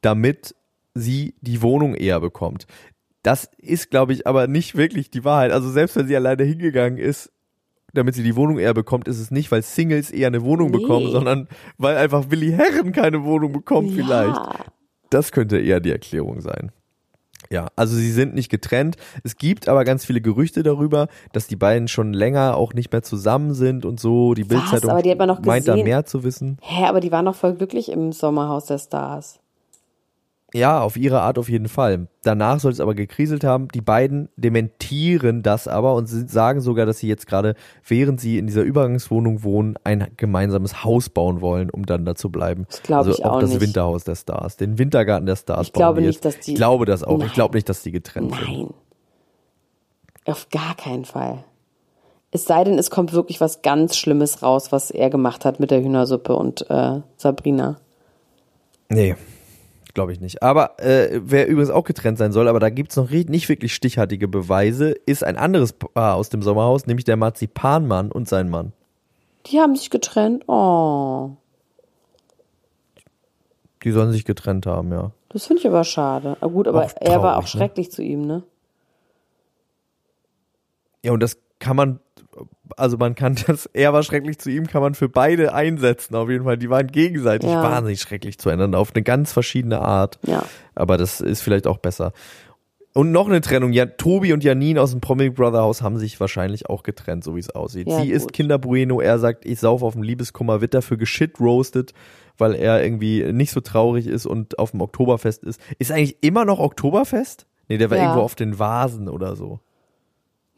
[0.00, 0.54] damit
[0.94, 2.66] sie die Wohnung eher bekommt.
[3.22, 5.52] Das ist, glaube ich, aber nicht wirklich die Wahrheit.
[5.52, 7.30] Also selbst wenn sie alleine hingegangen ist,
[7.94, 10.78] damit sie die Wohnung eher bekommt, ist es nicht, weil Singles eher eine Wohnung Nee.
[10.78, 14.34] bekommen, sondern weil einfach Willi Herren keine Wohnung bekommt vielleicht.
[14.36, 14.54] Ja.
[15.10, 16.72] Das könnte eher die Erklärung sein.
[17.52, 18.96] Ja, also sie sind nicht getrennt.
[19.24, 23.02] Es gibt aber ganz viele Gerüchte darüber, dass die beiden schon länger auch nicht mehr
[23.02, 24.32] zusammen sind und so.
[24.32, 24.90] Die Bildzeitung
[25.44, 26.56] meint da mehr zu wissen.
[26.62, 29.41] Hä, aber die waren doch voll glücklich im Sommerhaus der Stars.
[30.54, 32.08] Ja, auf ihre Art auf jeden Fall.
[32.24, 33.68] Danach soll es aber gekriselt haben.
[33.68, 37.54] Die beiden dementieren das aber und sagen sogar, dass sie jetzt gerade,
[37.86, 42.30] während sie in dieser Übergangswohnung wohnen, ein gemeinsames Haus bauen wollen, um dann da zu
[42.30, 42.66] bleiben.
[42.68, 43.60] Das glaub also ich auch auch das nicht.
[43.62, 45.68] Winterhaus der Stars, den Wintergarten der Stars.
[45.68, 46.24] Ich glaube bauen die nicht, jetzt.
[46.36, 47.16] dass die- Ich glaube das auch.
[47.16, 47.28] Nein.
[47.28, 48.44] Ich glaube nicht, dass die getrennt sind.
[48.46, 48.74] Nein.
[50.26, 51.44] Auf gar keinen Fall.
[52.30, 55.70] Es sei denn, es kommt wirklich was ganz Schlimmes raus, was er gemacht hat mit
[55.70, 57.78] der Hühnersuppe und äh, Sabrina.
[58.88, 59.16] Nee,
[59.94, 60.42] glaube ich nicht.
[60.42, 63.74] Aber äh, wer übrigens auch getrennt sein soll, aber da gibt's noch re- nicht wirklich
[63.74, 68.72] stichhaltige Beweise, ist ein anderes Paar aus dem Sommerhaus, nämlich der Marzipanmann und sein Mann.
[69.46, 70.44] Die haben sich getrennt.
[70.48, 71.30] Oh,
[73.82, 75.10] Die sollen sich getrennt haben, ja.
[75.30, 76.36] das finde ich aber schade.
[76.40, 77.58] Aber gut, aber Auch er war auch traurig, ne?
[77.60, 78.42] schrecklich zu ihm, ne?
[81.04, 81.98] Ja, und das kann man,
[82.76, 86.28] also man kann das, er war schrecklich zu ihm, kann man für beide einsetzen, auf
[86.30, 86.56] jeden Fall.
[86.58, 87.62] Die waren gegenseitig Ja.
[87.62, 90.18] wahnsinnig schrecklich zueinander, auf eine ganz verschiedene Art.
[90.26, 90.44] Ja.
[90.74, 92.12] Aber das ist vielleicht auch besser.
[92.94, 93.72] Und noch eine Trennung.
[93.72, 97.34] Ja, Tobi und Janine aus dem Promi Brother Haus haben sich wahrscheinlich auch getrennt, so
[97.36, 97.88] wie es aussieht.
[97.88, 98.32] Ja, Sie ist gut.
[98.34, 101.94] Kinderbueno, er sagt, ich sauf auf dem Liebeskummer, wird dafür geschit-roasted,
[102.36, 105.58] weil er irgendwie nicht so traurig ist und auf dem Oktoberfest ist.
[105.78, 107.46] Ist eigentlich immer noch Oktoberfest?
[107.68, 108.02] Nee, der war Ja.
[108.04, 109.60] irgendwo auf den Vasen oder so.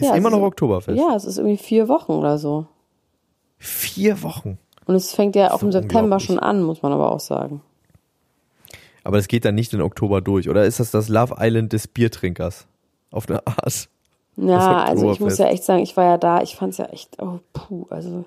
[0.04, 0.98] Ist Ja, immer es noch Oktoberfest.
[0.98, 2.66] Ja, es ist irgendwie vier Wochen oder so.
[3.58, 4.58] Vier Wochen.
[4.86, 7.62] Und es fängt ja auch im September schon an, muss man aber auch sagen.
[9.02, 10.48] Aber es geht dann nicht in Oktober durch.
[10.48, 12.66] Oder ist das das Love Island des Biertrinkers?
[13.10, 13.88] Auf eine Art.
[14.36, 17.22] Ja, also ich muss ja echt sagen, ich war ja da, ich fand's ja echt,
[17.22, 18.24] oh puh, also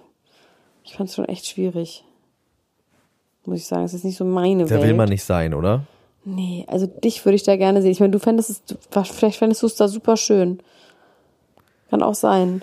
[0.84, 2.06] ich fand's schon echt schwierig.
[3.46, 4.84] Muss ich sagen, es ist nicht so meine Da Welt.
[4.84, 5.84] will man nicht sein, oder?
[6.24, 7.92] Nee, also dich würde ich da gerne sehen.
[7.92, 8.78] Ich meine, du fändest es,
[9.14, 10.60] vielleicht fändest du es da super schön.
[11.90, 12.62] Kann auch sein.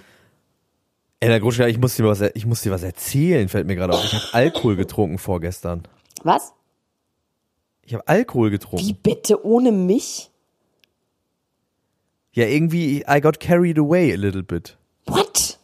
[1.20, 4.04] Ella Gruschka, ich muss dir was, ich muss dir was erzählen, fällt mir gerade auf.
[4.04, 5.82] Ich habe Alkohol getrunken vorgestern.
[6.22, 6.52] Was?
[7.82, 8.87] Ich habe Alkohol getrunken.
[8.87, 10.30] Wie bitte ohne mich?
[12.32, 14.76] Ja, irgendwie, I got carried away a little bit.
[15.06, 15.58] What?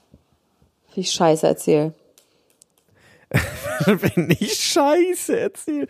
[0.95, 1.95] Wie ich scheiße erzähl.
[3.87, 5.87] Wenn ich Scheiße erzähle.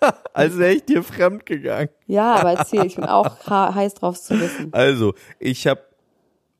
[0.32, 1.88] Als wäre ich dir fremd gegangen.
[2.06, 4.72] Ja, aber erzähl, ich bin auch heiß drauf zu wissen.
[4.72, 5.82] Also, ich habe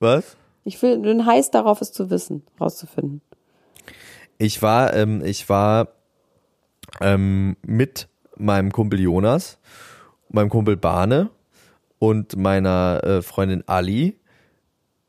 [0.04, 0.36] was?
[0.64, 3.20] Ich will, bin heiß darauf, es zu wissen, rauszufinden.
[4.38, 5.88] Ich war, ähm, ich war
[7.00, 9.58] ähm, mit meinem Kumpel Jonas,
[10.28, 11.30] meinem Kumpel Bahne
[11.98, 14.18] und meiner äh, Freundin Ali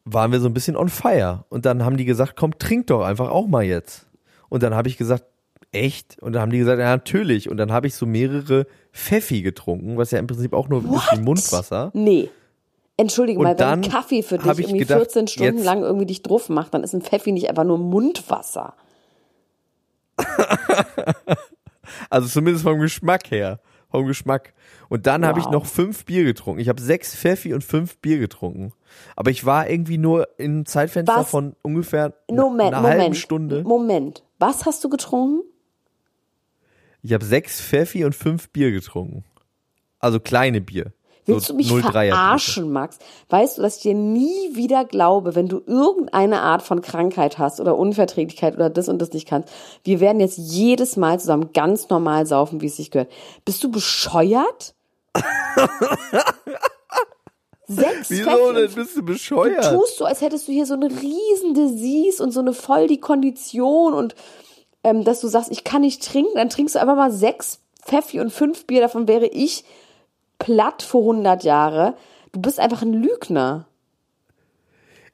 [0.05, 1.45] waren wir so ein bisschen on fire.
[1.49, 4.07] Und dann haben die gesagt, komm, trink doch einfach auch mal jetzt.
[4.49, 5.25] Und dann habe ich gesagt,
[5.71, 6.17] echt?
[6.21, 7.49] Und dann haben die gesagt, ja, natürlich.
[7.49, 10.91] Und dann habe ich so mehrere Pfeffi getrunken, was ja im Prinzip auch nur ein
[10.91, 11.91] bisschen Mundwasser.
[11.93, 12.29] Nee.
[12.97, 16.47] Entschuldige Und mal, wenn Kaffee für dich irgendwie gedacht, 14 Stunden lang irgendwie dich drauf
[16.49, 18.73] macht, dann ist ein Pfeffi nicht einfach nur Mundwasser.
[22.09, 23.59] Also zumindest vom Geschmack her.
[23.89, 24.53] Vom Geschmack.
[24.89, 25.51] Und dann habe ich Wow.
[25.53, 26.59] noch fünf Bier getrunken.
[26.59, 28.73] Ich habe sechs Pfeffi und fünf Bier getrunken.
[29.15, 31.29] Aber ich war irgendwie nur im Zeitfenster Was?
[31.29, 33.17] von ungefähr Moment, einer halben Moment.
[33.17, 33.63] Stunde.
[33.63, 34.23] Moment.
[34.39, 35.43] Was hast du getrunken?
[37.03, 39.23] Ich habe sechs Pfeffi und fünf Bier getrunken.
[39.99, 40.91] Also kleine Bier.
[41.25, 42.11] Willst so du mich 0,3er Bier.
[42.11, 42.99] verarschen, Max?
[43.29, 47.59] Weißt du, dass ich dir nie wieder glaube, wenn du irgendeine Art von Krankheit hast
[47.59, 49.49] oder Unverträglichkeit oder das und das nicht kannst.
[49.83, 53.11] Wir werden jetzt jedes Mal zusammen ganz normal saufen, wie es sich gehört.
[53.43, 54.75] Bist du bescheuert?
[57.67, 58.71] Sechs Wieso denn?
[58.71, 59.73] Bist du Du bescheuert?
[59.73, 62.99] tust so, als hättest du hier so eine riesen Disease und so eine voll die
[62.99, 64.13] Kondition und
[64.83, 68.19] ähm, dass du sagst, ich kann nicht trinken, dann trinkst du einfach mal sechs Pfeffi
[68.19, 69.63] und fünf Bier, davon wäre ich
[70.39, 71.95] platt vor 100 Jahre.
[72.31, 73.67] Du bist einfach ein Lügner.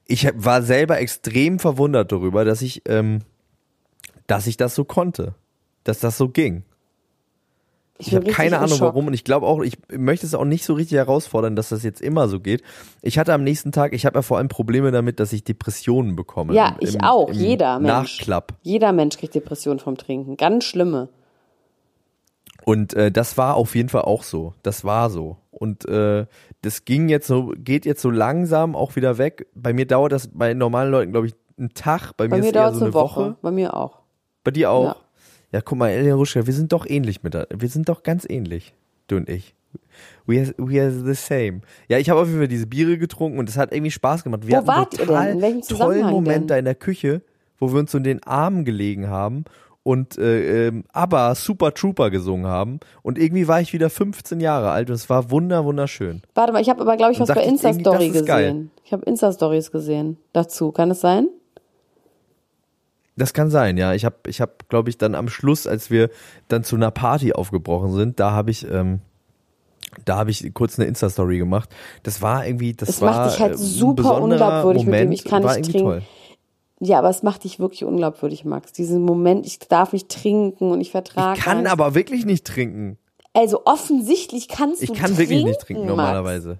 [0.07, 3.19] Ich war selber extrem verwundert darüber, dass ich, ähm,
[4.27, 5.35] dass ich das so konnte.
[5.83, 6.63] Dass das so ging.
[7.97, 8.87] Ich bin habe keine Ahnung Schock.
[8.87, 11.83] warum und ich glaube auch, ich möchte es auch nicht so richtig herausfordern, dass das
[11.83, 12.63] jetzt immer so geht.
[13.03, 16.15] Ich hatte am nächsten Tag, ich habe ja vor allem Probleme damit, dass ich Depressionen
[16.15, 16.55] bekomme.
[16.55, 17.29] Ja, Im- ich im- auch.
[17.29, 18.17] im Jeder Mensch.
[18.19, 18.53] Nachklapp.
[18.63, 20.35] Jeder Mensch kriegt Depressionen vom Trinken.
[20.35, 21.09] Ganz schlimme.
[22.65, 24.53] Und äh, das war auf jeden Fall auch so.
[24.63, 25.37] Das war so.
[25.49, 26.25] Und äh,
[26.61, 29.47] das ging jetzt so, geht jetzt so langsam auch wieder weg.
[29.55, 32.13] Bei mir dauert das bei normalen Leuten, glaube ich, einen Tag.
[32.17, 33.19] Bei, Bei mir mir ist eher dauert so es eine Woche.
[33.21, 33.35] Woche.
[33.41, 33.99] Bei mir auch.
[34.43, 34.85] Bei dir auch?
[34.85, 34.95] Ja.
[35.53, 38.73] Ja, guck mal, Elia Ruschka, wir sind doch ähnlich mit Wir sind doch ganz ähnlich,
[39.07, 39.53] du und ich.
[40.25, 41.61] We are, we are the same.
[41.89, 44.47] Ja, ich habe auf jeden Fall diese Biere getrunken und es hat irgendwie Spaß gemacht.
[44.47, 45.35] Wir Wo hatten wart ihr total denn?
[45.37, 46.47] In welchem tollen Moment denn?
[46.47, 47.21] da in der Küche,
[47.59, 49.43] wo wir uns so in den Armen gelegen haben
[49.83, 54.71] und äh, ähm, ABBA Super Trooper gesungen haben und irgendwie war ich wieder 15 Jahre
[54.71, 56.21] alt und es war wunder wunderschön.
[56.35, 58.51] Warte mal, ich habe aber, glaube ich, was bei Insta-Story das ist geil.
[58.51, 58.71] gesehen.
[58.83, 60.71] Ich habe Insta-Stories gesehen dazu.
[60.71, 61.27] Kann es sein?
[63.15, 63.93] Das kann sein, ja.
[63.93, 66.09] Ich habe, ich hab, glaube ich, dann am Schluss, als wir
[66.47, 68.99] dann zu einer Party aufgebrochen sind, da habe ich, ähm,
[70.05, 71.69] da habe ich kurz eine Insta-Story gemacht.
[72.03, 75.13] Das war irgendwie, das Es war macht dich halt äh, super unglaubwürdig mit dem, Moment,
[75.13, 75.79] ich kann nicht trinken.
[75.79, 76.01] toll.
[76.83, 78.71] Ja, aber es macht dich wirklich unglaubwürdig, Max.
[78.73, 81.37] Diesen Moment, ich darf nicht trinken und ich vertrage.
[81.37, 81.69] Ich kann eins.
[81.69, 82.97] aber wirklich nicht trinken.
[83.33, 85.89] Also offensichtlich kannst Ich du kann trinken, wirklich nicht trinken Max.
[85.89, 86.57] normalerweise.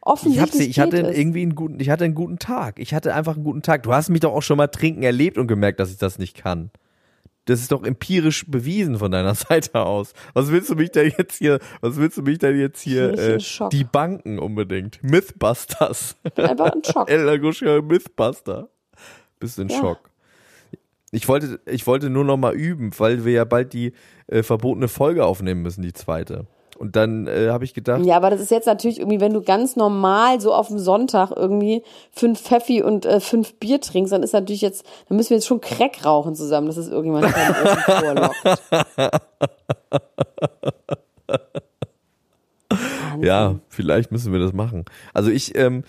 [0.00, 1.16] Ich, Offensichtlich hab's, ich hatte es.
[1.18, 2.78] irgendwie einen guten, ich hatte einen guten Tag.
[2.78, 3.82] Ich hatte einfach einen guten Tag.
[3.84, 6.36] Du hast mich doch auch schon mal trinken erlebt und gemerkt, dass ich das nicht
[6.36, 6.70] kann.
[7.48, 10.12] Das ist doch empirisch bewiesen von deiner Seite aus.
[10.34, 13.38] Was willst du mich denn jetzt hier, was willst du mich denn jetzt hier, äh,
[13.72, 15.02] die Banken unbedingt?
[15.02, 16.16] Mythbusters.
[16.24, 17.10] Ich bin einfach in Schock.
[17.10, 18.68] El Laguschka Mythbuster.
[19.40, 19.78] Bist in Ja.
[19.78, 20.10] Schock.
[21.10, 23.94] Ich wollte, ich wollte nur noch mal üben, weil wir ja bald die
[24.26, 26.46] äh, verbotene Folge aufnehmen müssen, die zweite.
[26.78, 29.42] Und dann äh, habe ich gedacht, Ja, aber das ist jetzt natürlich irgendwie, wenn du
[29.42, 34.22] ganz normal so auf dem Sonntag irgendwie fünf Pfeffi und äh, fünf Bier trinkst, dann
[34.22, 38.44] ist natürlich jetzt, dann müssen wir jetzt schon Crack rauchen zusammen, dass es Essen vorlockt.
[43.20, 44.84] Ja, vielleicht müssen wir das machen.
[45.12, 45.82] Also ich, ähm,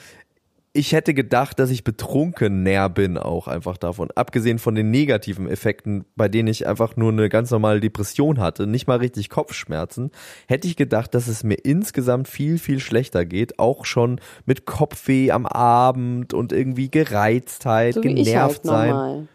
[0.80, 4.10] ich hätte gedacht, dass ich betrunken näher bin auch einfach davon.
[4.16, 8.66] Abgesehen von den negativen Effekten, bei denen ich einfach nur eine ganz normale Depression hatte,
[8.66, 10.12] nicht mal richtig Kopfschmerzen,
[10.48, 13.60] hätte ich gedacht, dass es mir insgesamt viel, viel schlechter geht.
[13.60, 19.28] Auch schon mit Kopfweh am Abend und irgendwie Gereiztheit, So ich genervt halt sein.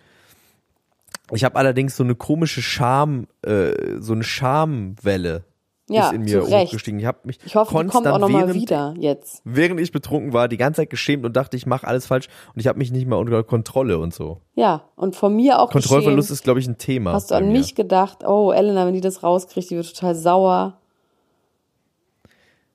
[1.31, 5.45] Ich habe allerdings so eine komische Scham, äh, so eine Schamwelle
[5.91, 6.99] Ja, ist in mir hochgestiegen.
[6.99, 9.43] Ich habe mich Ich hoffe, konstant kommt auch nochmal während, wieder jetzt.
[9.45, 12.61] während ich betrunken war, die ganze Zeit geschämt und dachte, ich mache alles falsch und
[12.61, 14.41] ich habe mich nicht mehr unter Kontrolle und so.
[14.55, 16.35] Ja, und von mir auch Kontrollverlust geschehen.
[16.35, 17.13] ist, glaube ich, ein Thema.
[17.13, 17.59] Hast du an mir.
[17.59, 20.79] mich gedacht, oh, Elena, wenn die das rauskriegt, die wird total sauer.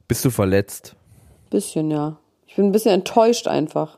[0.08, 0.96] Bist du verletzt?
[1.50, 2.18] Bisschen, ja.
[2.46, 3.98] Ich bin ein bisschen enttäuscht einfach.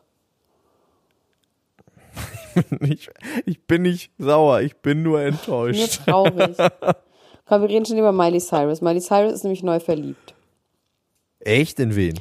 [2.82, 3.10] ich,
[3.45, 6.02] ich bin nicht sauer, ich bin nur Nur enttäuscht.
[6.06, 6.56] traurig.
[7.51, 8.79] Komm, wir reden schon über Miley Cyrus.
[8.79, 10.35] Miley Cyrus ist nämlich neu verliebt.
[11.41, 12.17] Echt in wen?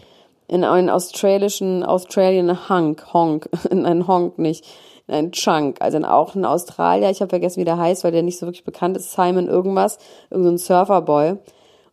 [0.49, 4.67] In einen australischen, Australian Hunk, Honk, in einen Honk nicht,
[5.07, 8.11] in einen Chunk, also in auch einen Australier, ich habe vergessen, wie der heißt, weil
[8.11, 9.99] der nicht so wirklich bekannt ist, Simon irgendwas,
[10.31, 11.37] irgendein so Surferboy.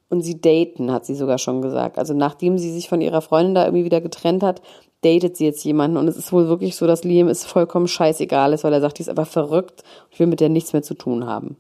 [0.10, 2.00] Und sie daten, hat sie sogar schon gesagt.
[2.00, 4.64] Also nachdem sie sich von ihrer Freundin da irgendwie wieder getrennt hat,
[5.02, 5.98] datet sie jetzt jemanden.
[5.98, 8.98] Und es ist wohl wirklich so, dass Liam es vollkommen scheißegal ist, weil er sagt,
[8.98, 11.58] die ist einfach verrückt und ich will mit der nichts mehr zu tun haben.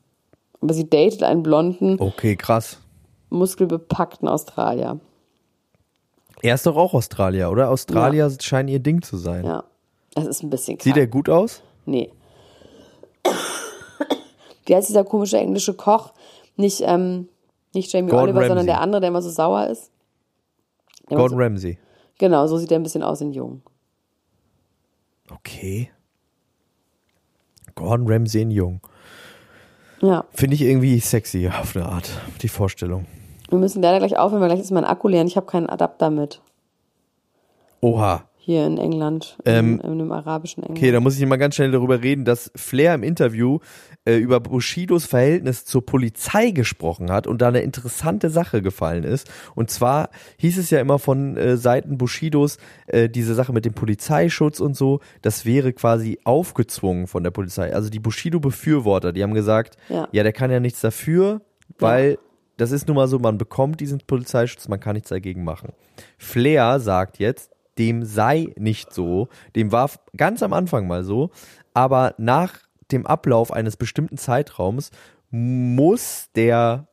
[0.67, 2.81] Aber sie datet einen blonden, Okay, krass.
[3.29, 4.99] muskelbepackten Australier.
[6.41, 7.69] Er ist doch auch Australier, oder?
[7.69, 9.45] Australier scheinen ihr Ding zu sein.
[9.45, 9.63] Ja.
[10.13, 10.83] Das ist ein bisschen krass.
[10.83, 11.61] Sieht er gut aus?
[11.85, 12.11] Nee.
[14.65, 16.11] Wie heißt dieser komische englische Koch?
[16.57, 17.29] Nicht, ähm,
[17.73, 18.73] nicht Jamie Gordon Oliver, sondern Ramsay.
[18.73, 19.89] der andere, der immer so sauer ist.
[21.03, 21.77] Der immer Gordon so, Ramsay.
[22.17, 23.61] genau, so sieht er ein bisschen aus in jung.
[25.31, 25.91] Okay.
[27.75, 28.81] Gordon Ramsay in Jung.
[30.01, 30.25] Ja.
[30.33, 32.09] Finde ich irgendwie sexy auf eine Art,
[32.41, 33.05] die Vorstellung.
[33.49, 35.69] Wir müssen leider gleich aufhören, weil gleich ist mein Akku leer und ich habe keinen
[35.69, 36.41] Adapter mit.
[37.81, 38.26] Oha.
[38.47, 40.79] Hier in England, Ähm, in, in dem arabischen England.
[40.79, 43.59] Okay, da muss ich mal ganz schnell darüber reden, dass Flair im Interview
[44.05, 49.29] äh, über Bushidos Verhältnis zur Polizei gesprochen hat und da eine interessante Sache gefallen ist.
[49.55, 52.57] Und zwar hieß es ja immer von äh, Seiten Bushidos,
[52.87, 57.73] äh, diese Sache mit dem Polizeischutz und so, das wäre quasi aufgezwungen von der Polizei.
[57.75, 60.07] Also die Bushido-Befürworter, die haben gesagt, Ja.
[60.13, 61.41] ja, der kann ja nichts dafür,
[61.79, 62.17] weil
[62.55, 65.73] das ist nun mal so, man bekommt diesen Polizeischutz, man kann nichts dagegen machen.
[66.17, 71.31] Flair sagt jetzt, dem sei nicht so, dem war ganz am Anfang mal so,
[71.73, 72.55] aber nach
[72.91, 74.91] dem Ablauf eines bestimmten Zeitraums
[75.29, 76.87] muss der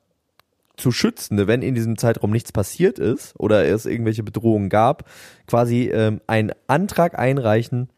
[0.76, 5.08] zu Schützende, wenn in diesem Zeitraum nichts passiert ist oder es irgendwelche Bedrohungen gab,
[5.46, 7.90] quasi ähm, einen Antrag einreichen,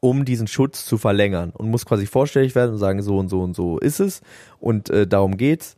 [0.00, 3.40] um diesen Schutz zu verlängern und muss quasi vorstellig werden und sagen, so und so
[3.42, 4.20] und so ist es
[4.58, 5.76] und äh, darum geht's,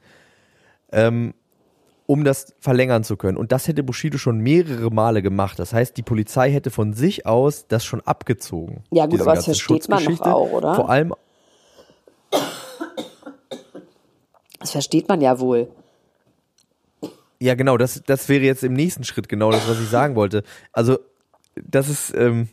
[0.92, 1.34] ähm,
[2.06, 3.36] um das verlängern zu können.
[3.38, 5.58] Und das hätte Bushido schon mehrere Male gemacht.
[5.58, 8.84] Das heißt, die Polizei hätte von sich aus das schon abgezogen.
[8.90, 10.74] Ja, gut, aber das versteht man doch auch, oder?
[10.74, 11.14] Vor allem,
[14.64, 15.68] Das versteht man ja wohl.
[17.38, 20.42] ja genau, das, das wäre jetzt im nächsten Schritt genau das, was ich sagen wollte.
[20.72, 20.98] Also,
[21.54, 22.48] das ist, ähm,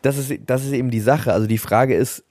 [0.00, 1.32] das ist, das ist eben die Sache.
[1.32, 2.22] Also die Frage ist,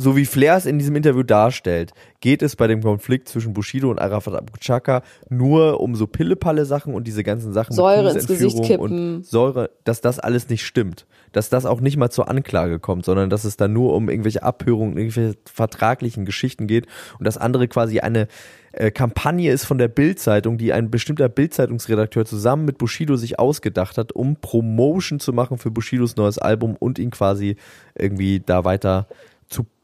[0.00, 3.90] so wie Flair es in diesem Interview darstellt, geht es bei dem Konflikt zwischen Bushido
[3.90, 8.62] und Arafat Abu Chaka nur um so Pillepalle-Sachen und diese ganzen Sachen Säure ins Gesicht
[8.62, 9.16] kippen.
[9.18, 11.06] und Säure, dass das alles nicht stimmt.
[11.32, 14.42] Dass das auch nicht mal zur Anklage kommt, sondern dass es dann nur um irgendwelche
[14.42, 16.86] Abhörungen, irgendwelche vertraglichen Geschichten geht
[17.18, 18.26] und das andere quasi eine
[18.72, 23.98] äh, Kampagne ist von der Bild-Zeitung, die ein bestimmter Bild-Zeitungsredakteur zusammen mit Bushido sich ausgedacht
[23.98, 27.56] hat, um Promotion zu machen für Bushidos neues Album und ihn quasi
[27.96, 29.06] irgendwie da weiter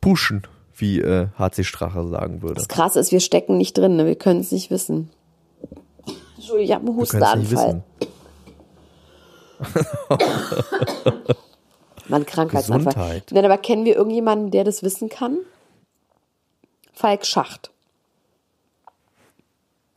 [0.06, 0.42] pushen,
[0.76, 2.54] wie äh, HC Strache sagen würde.
[2.54, 4.06] Das Krasse ist, wir stecken nicht drin, ne?
[4.06, 5.10] wir können es nicht wissen.
[6.36, 7.82] Entschuldigung, ich habe einen Hustenanfall.
[12.08, 12.92] Mann, Krankheitsanfall.
[12.92, 13.24] Gesundheit.
[13.32, 15.38] Nein, aber kennen wir irgendjemanden, der das wissen kann?
[16.92, 17.72] Falk Schacht.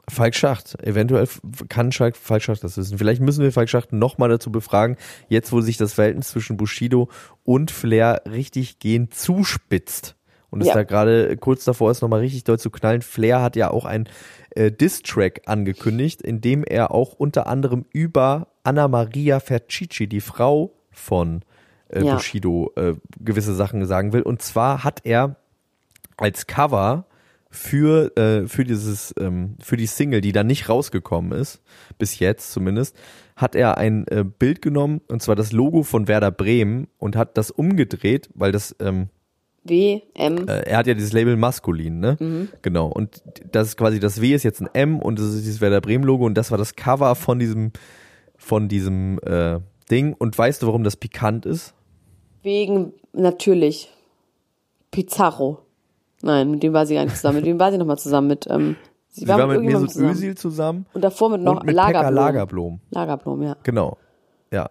[0.10, 1.28] Falk Schacht, eventuell
[1.70, 2.98] kann Schalk, Falk Schacht das wissen.
[2.98, 7.10] Vielleicht müssen wir Falk Schacht nochmal dazu befragen, jetzt wo sich das Verhältnis zwischen Bushido
[7.44, 10.16] und Flair richtig gehend zuspitzt.
[10.52, 10.74] Und es Ja.
[10.74, 13.02] da gerade kurz davor ist, nochmal richtig doll zu knallen.
[13.04, 14.10] Flair hat ja auch ein
[14.56, 20.74] äh, Diss-Track angekündigt, in dem er auch unter anderem über Anna Maria Fercici, die Frau
[20.92, 21.44] von
[21.90, 22.16] äh, Ja.
[22.16, 24.24] Bushido, äh, gewisse Sachen sagen will.
[24.24, 25.36] Und zwar hat er
[26.18, 27.06] als Cover
[27.50, 31.62] für äh, für dieses ähm, für die Single, die dann nicht rausgekommen ist,
[31.98, 32.96] bis jetzt zumindest,
[33.36, 37.38] hat er ein äh, Bild genommen und zwar das Logo von Werder Bremen und hat
[37.38, 39.10] das umgedreht, weil das ähm,
[39.64, 40.48] W, M.
[40.48, 42.50] äh, er hat ja dieses Label maskulin, ne?
[42.62, 42.88] Genau.
[42.88, 45.82] Und das ist quasi das W ist jetzt ein M und das ist dieses Werder
[45.82, 47.72] Bremen Logo und das war das Cover von diesem
[48.38, 49.60] von diesem äh,
[49.90, 50.14] Ding.
[50.14, 51.74] Und weißt du, warum das pikant ist?
[52.42, 53.90] Wegen, natürlich,
[54.92, 55.66] Pizarro.
[56.22, 57.38] Nein, mit dem war sie gar nicht zusammen.
[57.38, 58.28] Mit wem war sie nochmal zusammen?
[58.28, 58.76] Mit, ähm,
[59.10, 60.12] sie, Sie war mit irgendjemandem Mesut zusammen.
[60.12, 62.16] Özil zusammen Und davor mit noch mit Lagerblom.
[62.16, 62.80] Lagerblom.
[62.92, 63.58] Lagerblom, ja.
[63.64, 63.98] Genau.
[64.52, 64.70] Ja.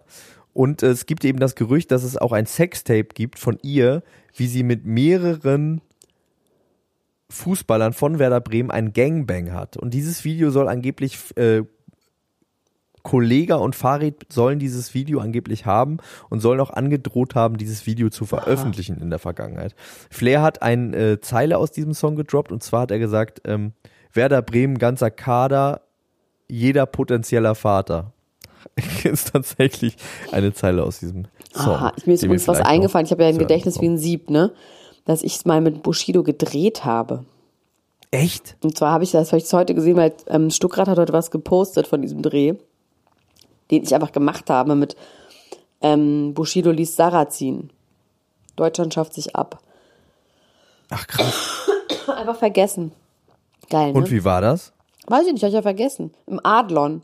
[0.53, 4.03] Und es gibt eben das Gerücht, dass es auch ein Sextape gibt von ihr,
[4.35, 5.81] wie sie mit mehreren
[7.29, 9.77] Fußballern von Werder Bremen ein Gangbang hat.
[9.77, 11.63] Und dieses Video soll angeblich äh,
[13.09, 15.97] Kollega und Farid sollen dieses Video angeblich haben
[16.29, 19.73] und sollen auch angedroht haben, dieses Video zu veröffentlichen in der Vergangenheit.
[20.11, 23.73] Flair hat eine äh, Zeile aus diesem Song gedroppt und zwar hat er gesagt, ähm,
[24.13, 25.81] Werder Bremen ganzer Kader,
[26.47, 28.13] jeder potenzieller Vater.
[29.03, 29.95] ist tatsächlich
[30.31, 31.73] eine Zeile aus diesem Song.
[31.73, 33.07] Aha, mir ist übrigens was eingefallen.
[33.07, 34.51] Ich habe ja ein Gedächtnis wie ein Sieb, ne?
[35.05, 37.25] Dass ich es mal mit Bushido gedreht habe.
[38.11, 38.55] Echt?
[38.63, 41.31] Und zwar habe ich das, habe ich heute gesehen, weil ähm, Stuckrad hat heute was
[41.31, 42.53] gepostet von diesem Dreh,
[43.71, 44.95] den ich einfach gemacht habe mit
[45.81, 47.69] ähm, Bushido liest Sarrazin.
[48.55, 49.59] Deutschland schafft sich ab.
[50.89, 51.69] Ach krass.
[52.07, 52.91] Einfach vergessen.
[53.69, 53.97] Geil, ne?
[53.97, 54.73] Und wie war das?
[55.07, 56.13] Weiß ich nicht, habe ich ja vergessen.
[56.25, 57.03] Im Adlon.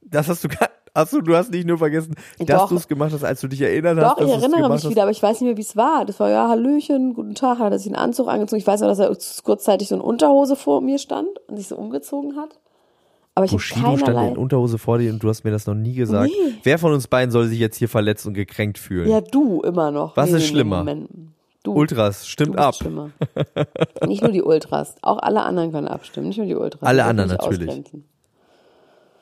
[0.00, 0.70] Das hast du gar.
[0.96, 3.98] Achso, du hast nicht nur vergessen, dass du es gemacht hast, als du dich erinnert
[3.98, 4.20] hast.
[4.20, 4.88] Doch, ich erinnere mich hast.
[4.88, 6.04] wieder, aber ich weiß nicht mehr, wie es war.
[6.04, 8.60] Das war ja Hallöchen, guten Tag, hat er sich einen Anzug angezogen.
[8.60, 11.76] Ich weiß noch, dass er kurzzeitig so in Unterhose vor mir stand und sich so
[11.76, 12.60] umgezogen hat.
[13.36, 14.28] Aber ich habe Bushido stand keinerlei.
[14.28, 16.30] in Unterhose vor dir und du hast mir das noch nie gesagt.
[16.30, 16.54] Nee.
[16.62, 19.10] Wer von uns beiden soll sich jetzt hier verletzt und gekränkt fühlen?
[19.10, 20.16] Ja, du immer noch.
[20.16, 20.96] Was ist in dem schlimmer?
[21.64, 21.72] Du.
[21.72, 22.74] Ultras, stimmt ab.
[22.74, 23.10] Schlimmer.
[24.06, 26.82] nicht nur die Ultras, auch alle anderen können abstimmen, nicht nur die Ultras.
[26.82, 27.68] Alle anderen natürlich.
[27.68, 28.04] ausgrenzen.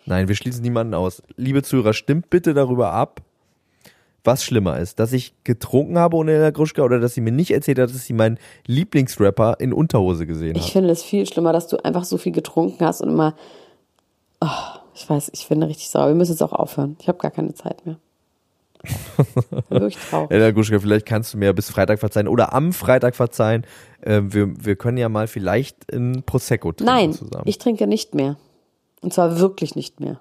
[0.06, 1.22] Nein, wir schließen niemanden aus.
[1.36, 3.22] Liebe Zuhörer, stimmt bitte darüber ab,
[4.24, 4.98] was schlimmer ist.
[4.98, 8.04] Dass ich getrunken habe ohne Elena Gruschka oder dass sie mir nicht erzählt hat, dass
[8.04, 10.70] sie meinen Lieblingsrapper in Unterhose gesehen Ich hat.
[10.72, 13.34] finde es viel schlimmer, dass du einfach so viel getrunken hast und immer.
[14.42, 16.08] Oh, ich weiß, ich finde richtig sauer.
[16.08, 16.96] Wir müssen jetzt auch aufhören.
[17.00, 17.96] Ich habe gar keine Zeit mehr.
[19.68, 20.32] Wirklich traurig.
[20.32, 23.64] Elena Gruschka, vielleicht kannst du mir bis Freitag verzeihen oder am Freitag verzeihen.
[24.02, 27.44] Ähm, wir, wir können ja mal vielleicht in Prosecco trinken Nein, zusammen.
[27.46, 28.36] ich trinke nicht mehr.
[29.00, 30.20] Und zwar wirklich nicht mehr.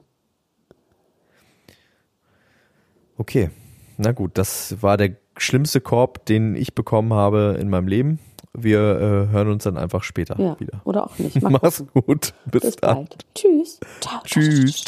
[3.17, 3.49] Okay,
[3.97, 8.19] na gut, das war der schlimmste Korb, den ich bekommen habe in meinem Leben.
[8.53, 10.59] Wir äh, hören uns dann einfach später Ja.
[10.59, 10.81] wieder.
[10.83, 11.41] Oder auch nicht.
[11.41, 12.03] Mal Mach's gucken.
[12.05, 12.33] gut.
[12.51, 12.95] Bis, Bis dann.
[12.95, 13.25] bald.
[13.33, 13.79] Tschüss.
[14.01, 14.19] Ciao.
[14.25, 14.83] Tschüss.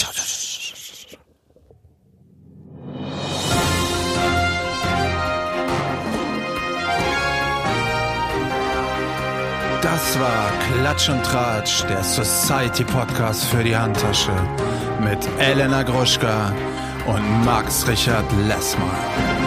[9.81, 14.31] Das war Klatsch und Tratsch, der Society Podcast für die Handtasche
[15.01, 16.53] mit Elena Gruschka
[17.05, 19.42] und Max Richard Lessmann.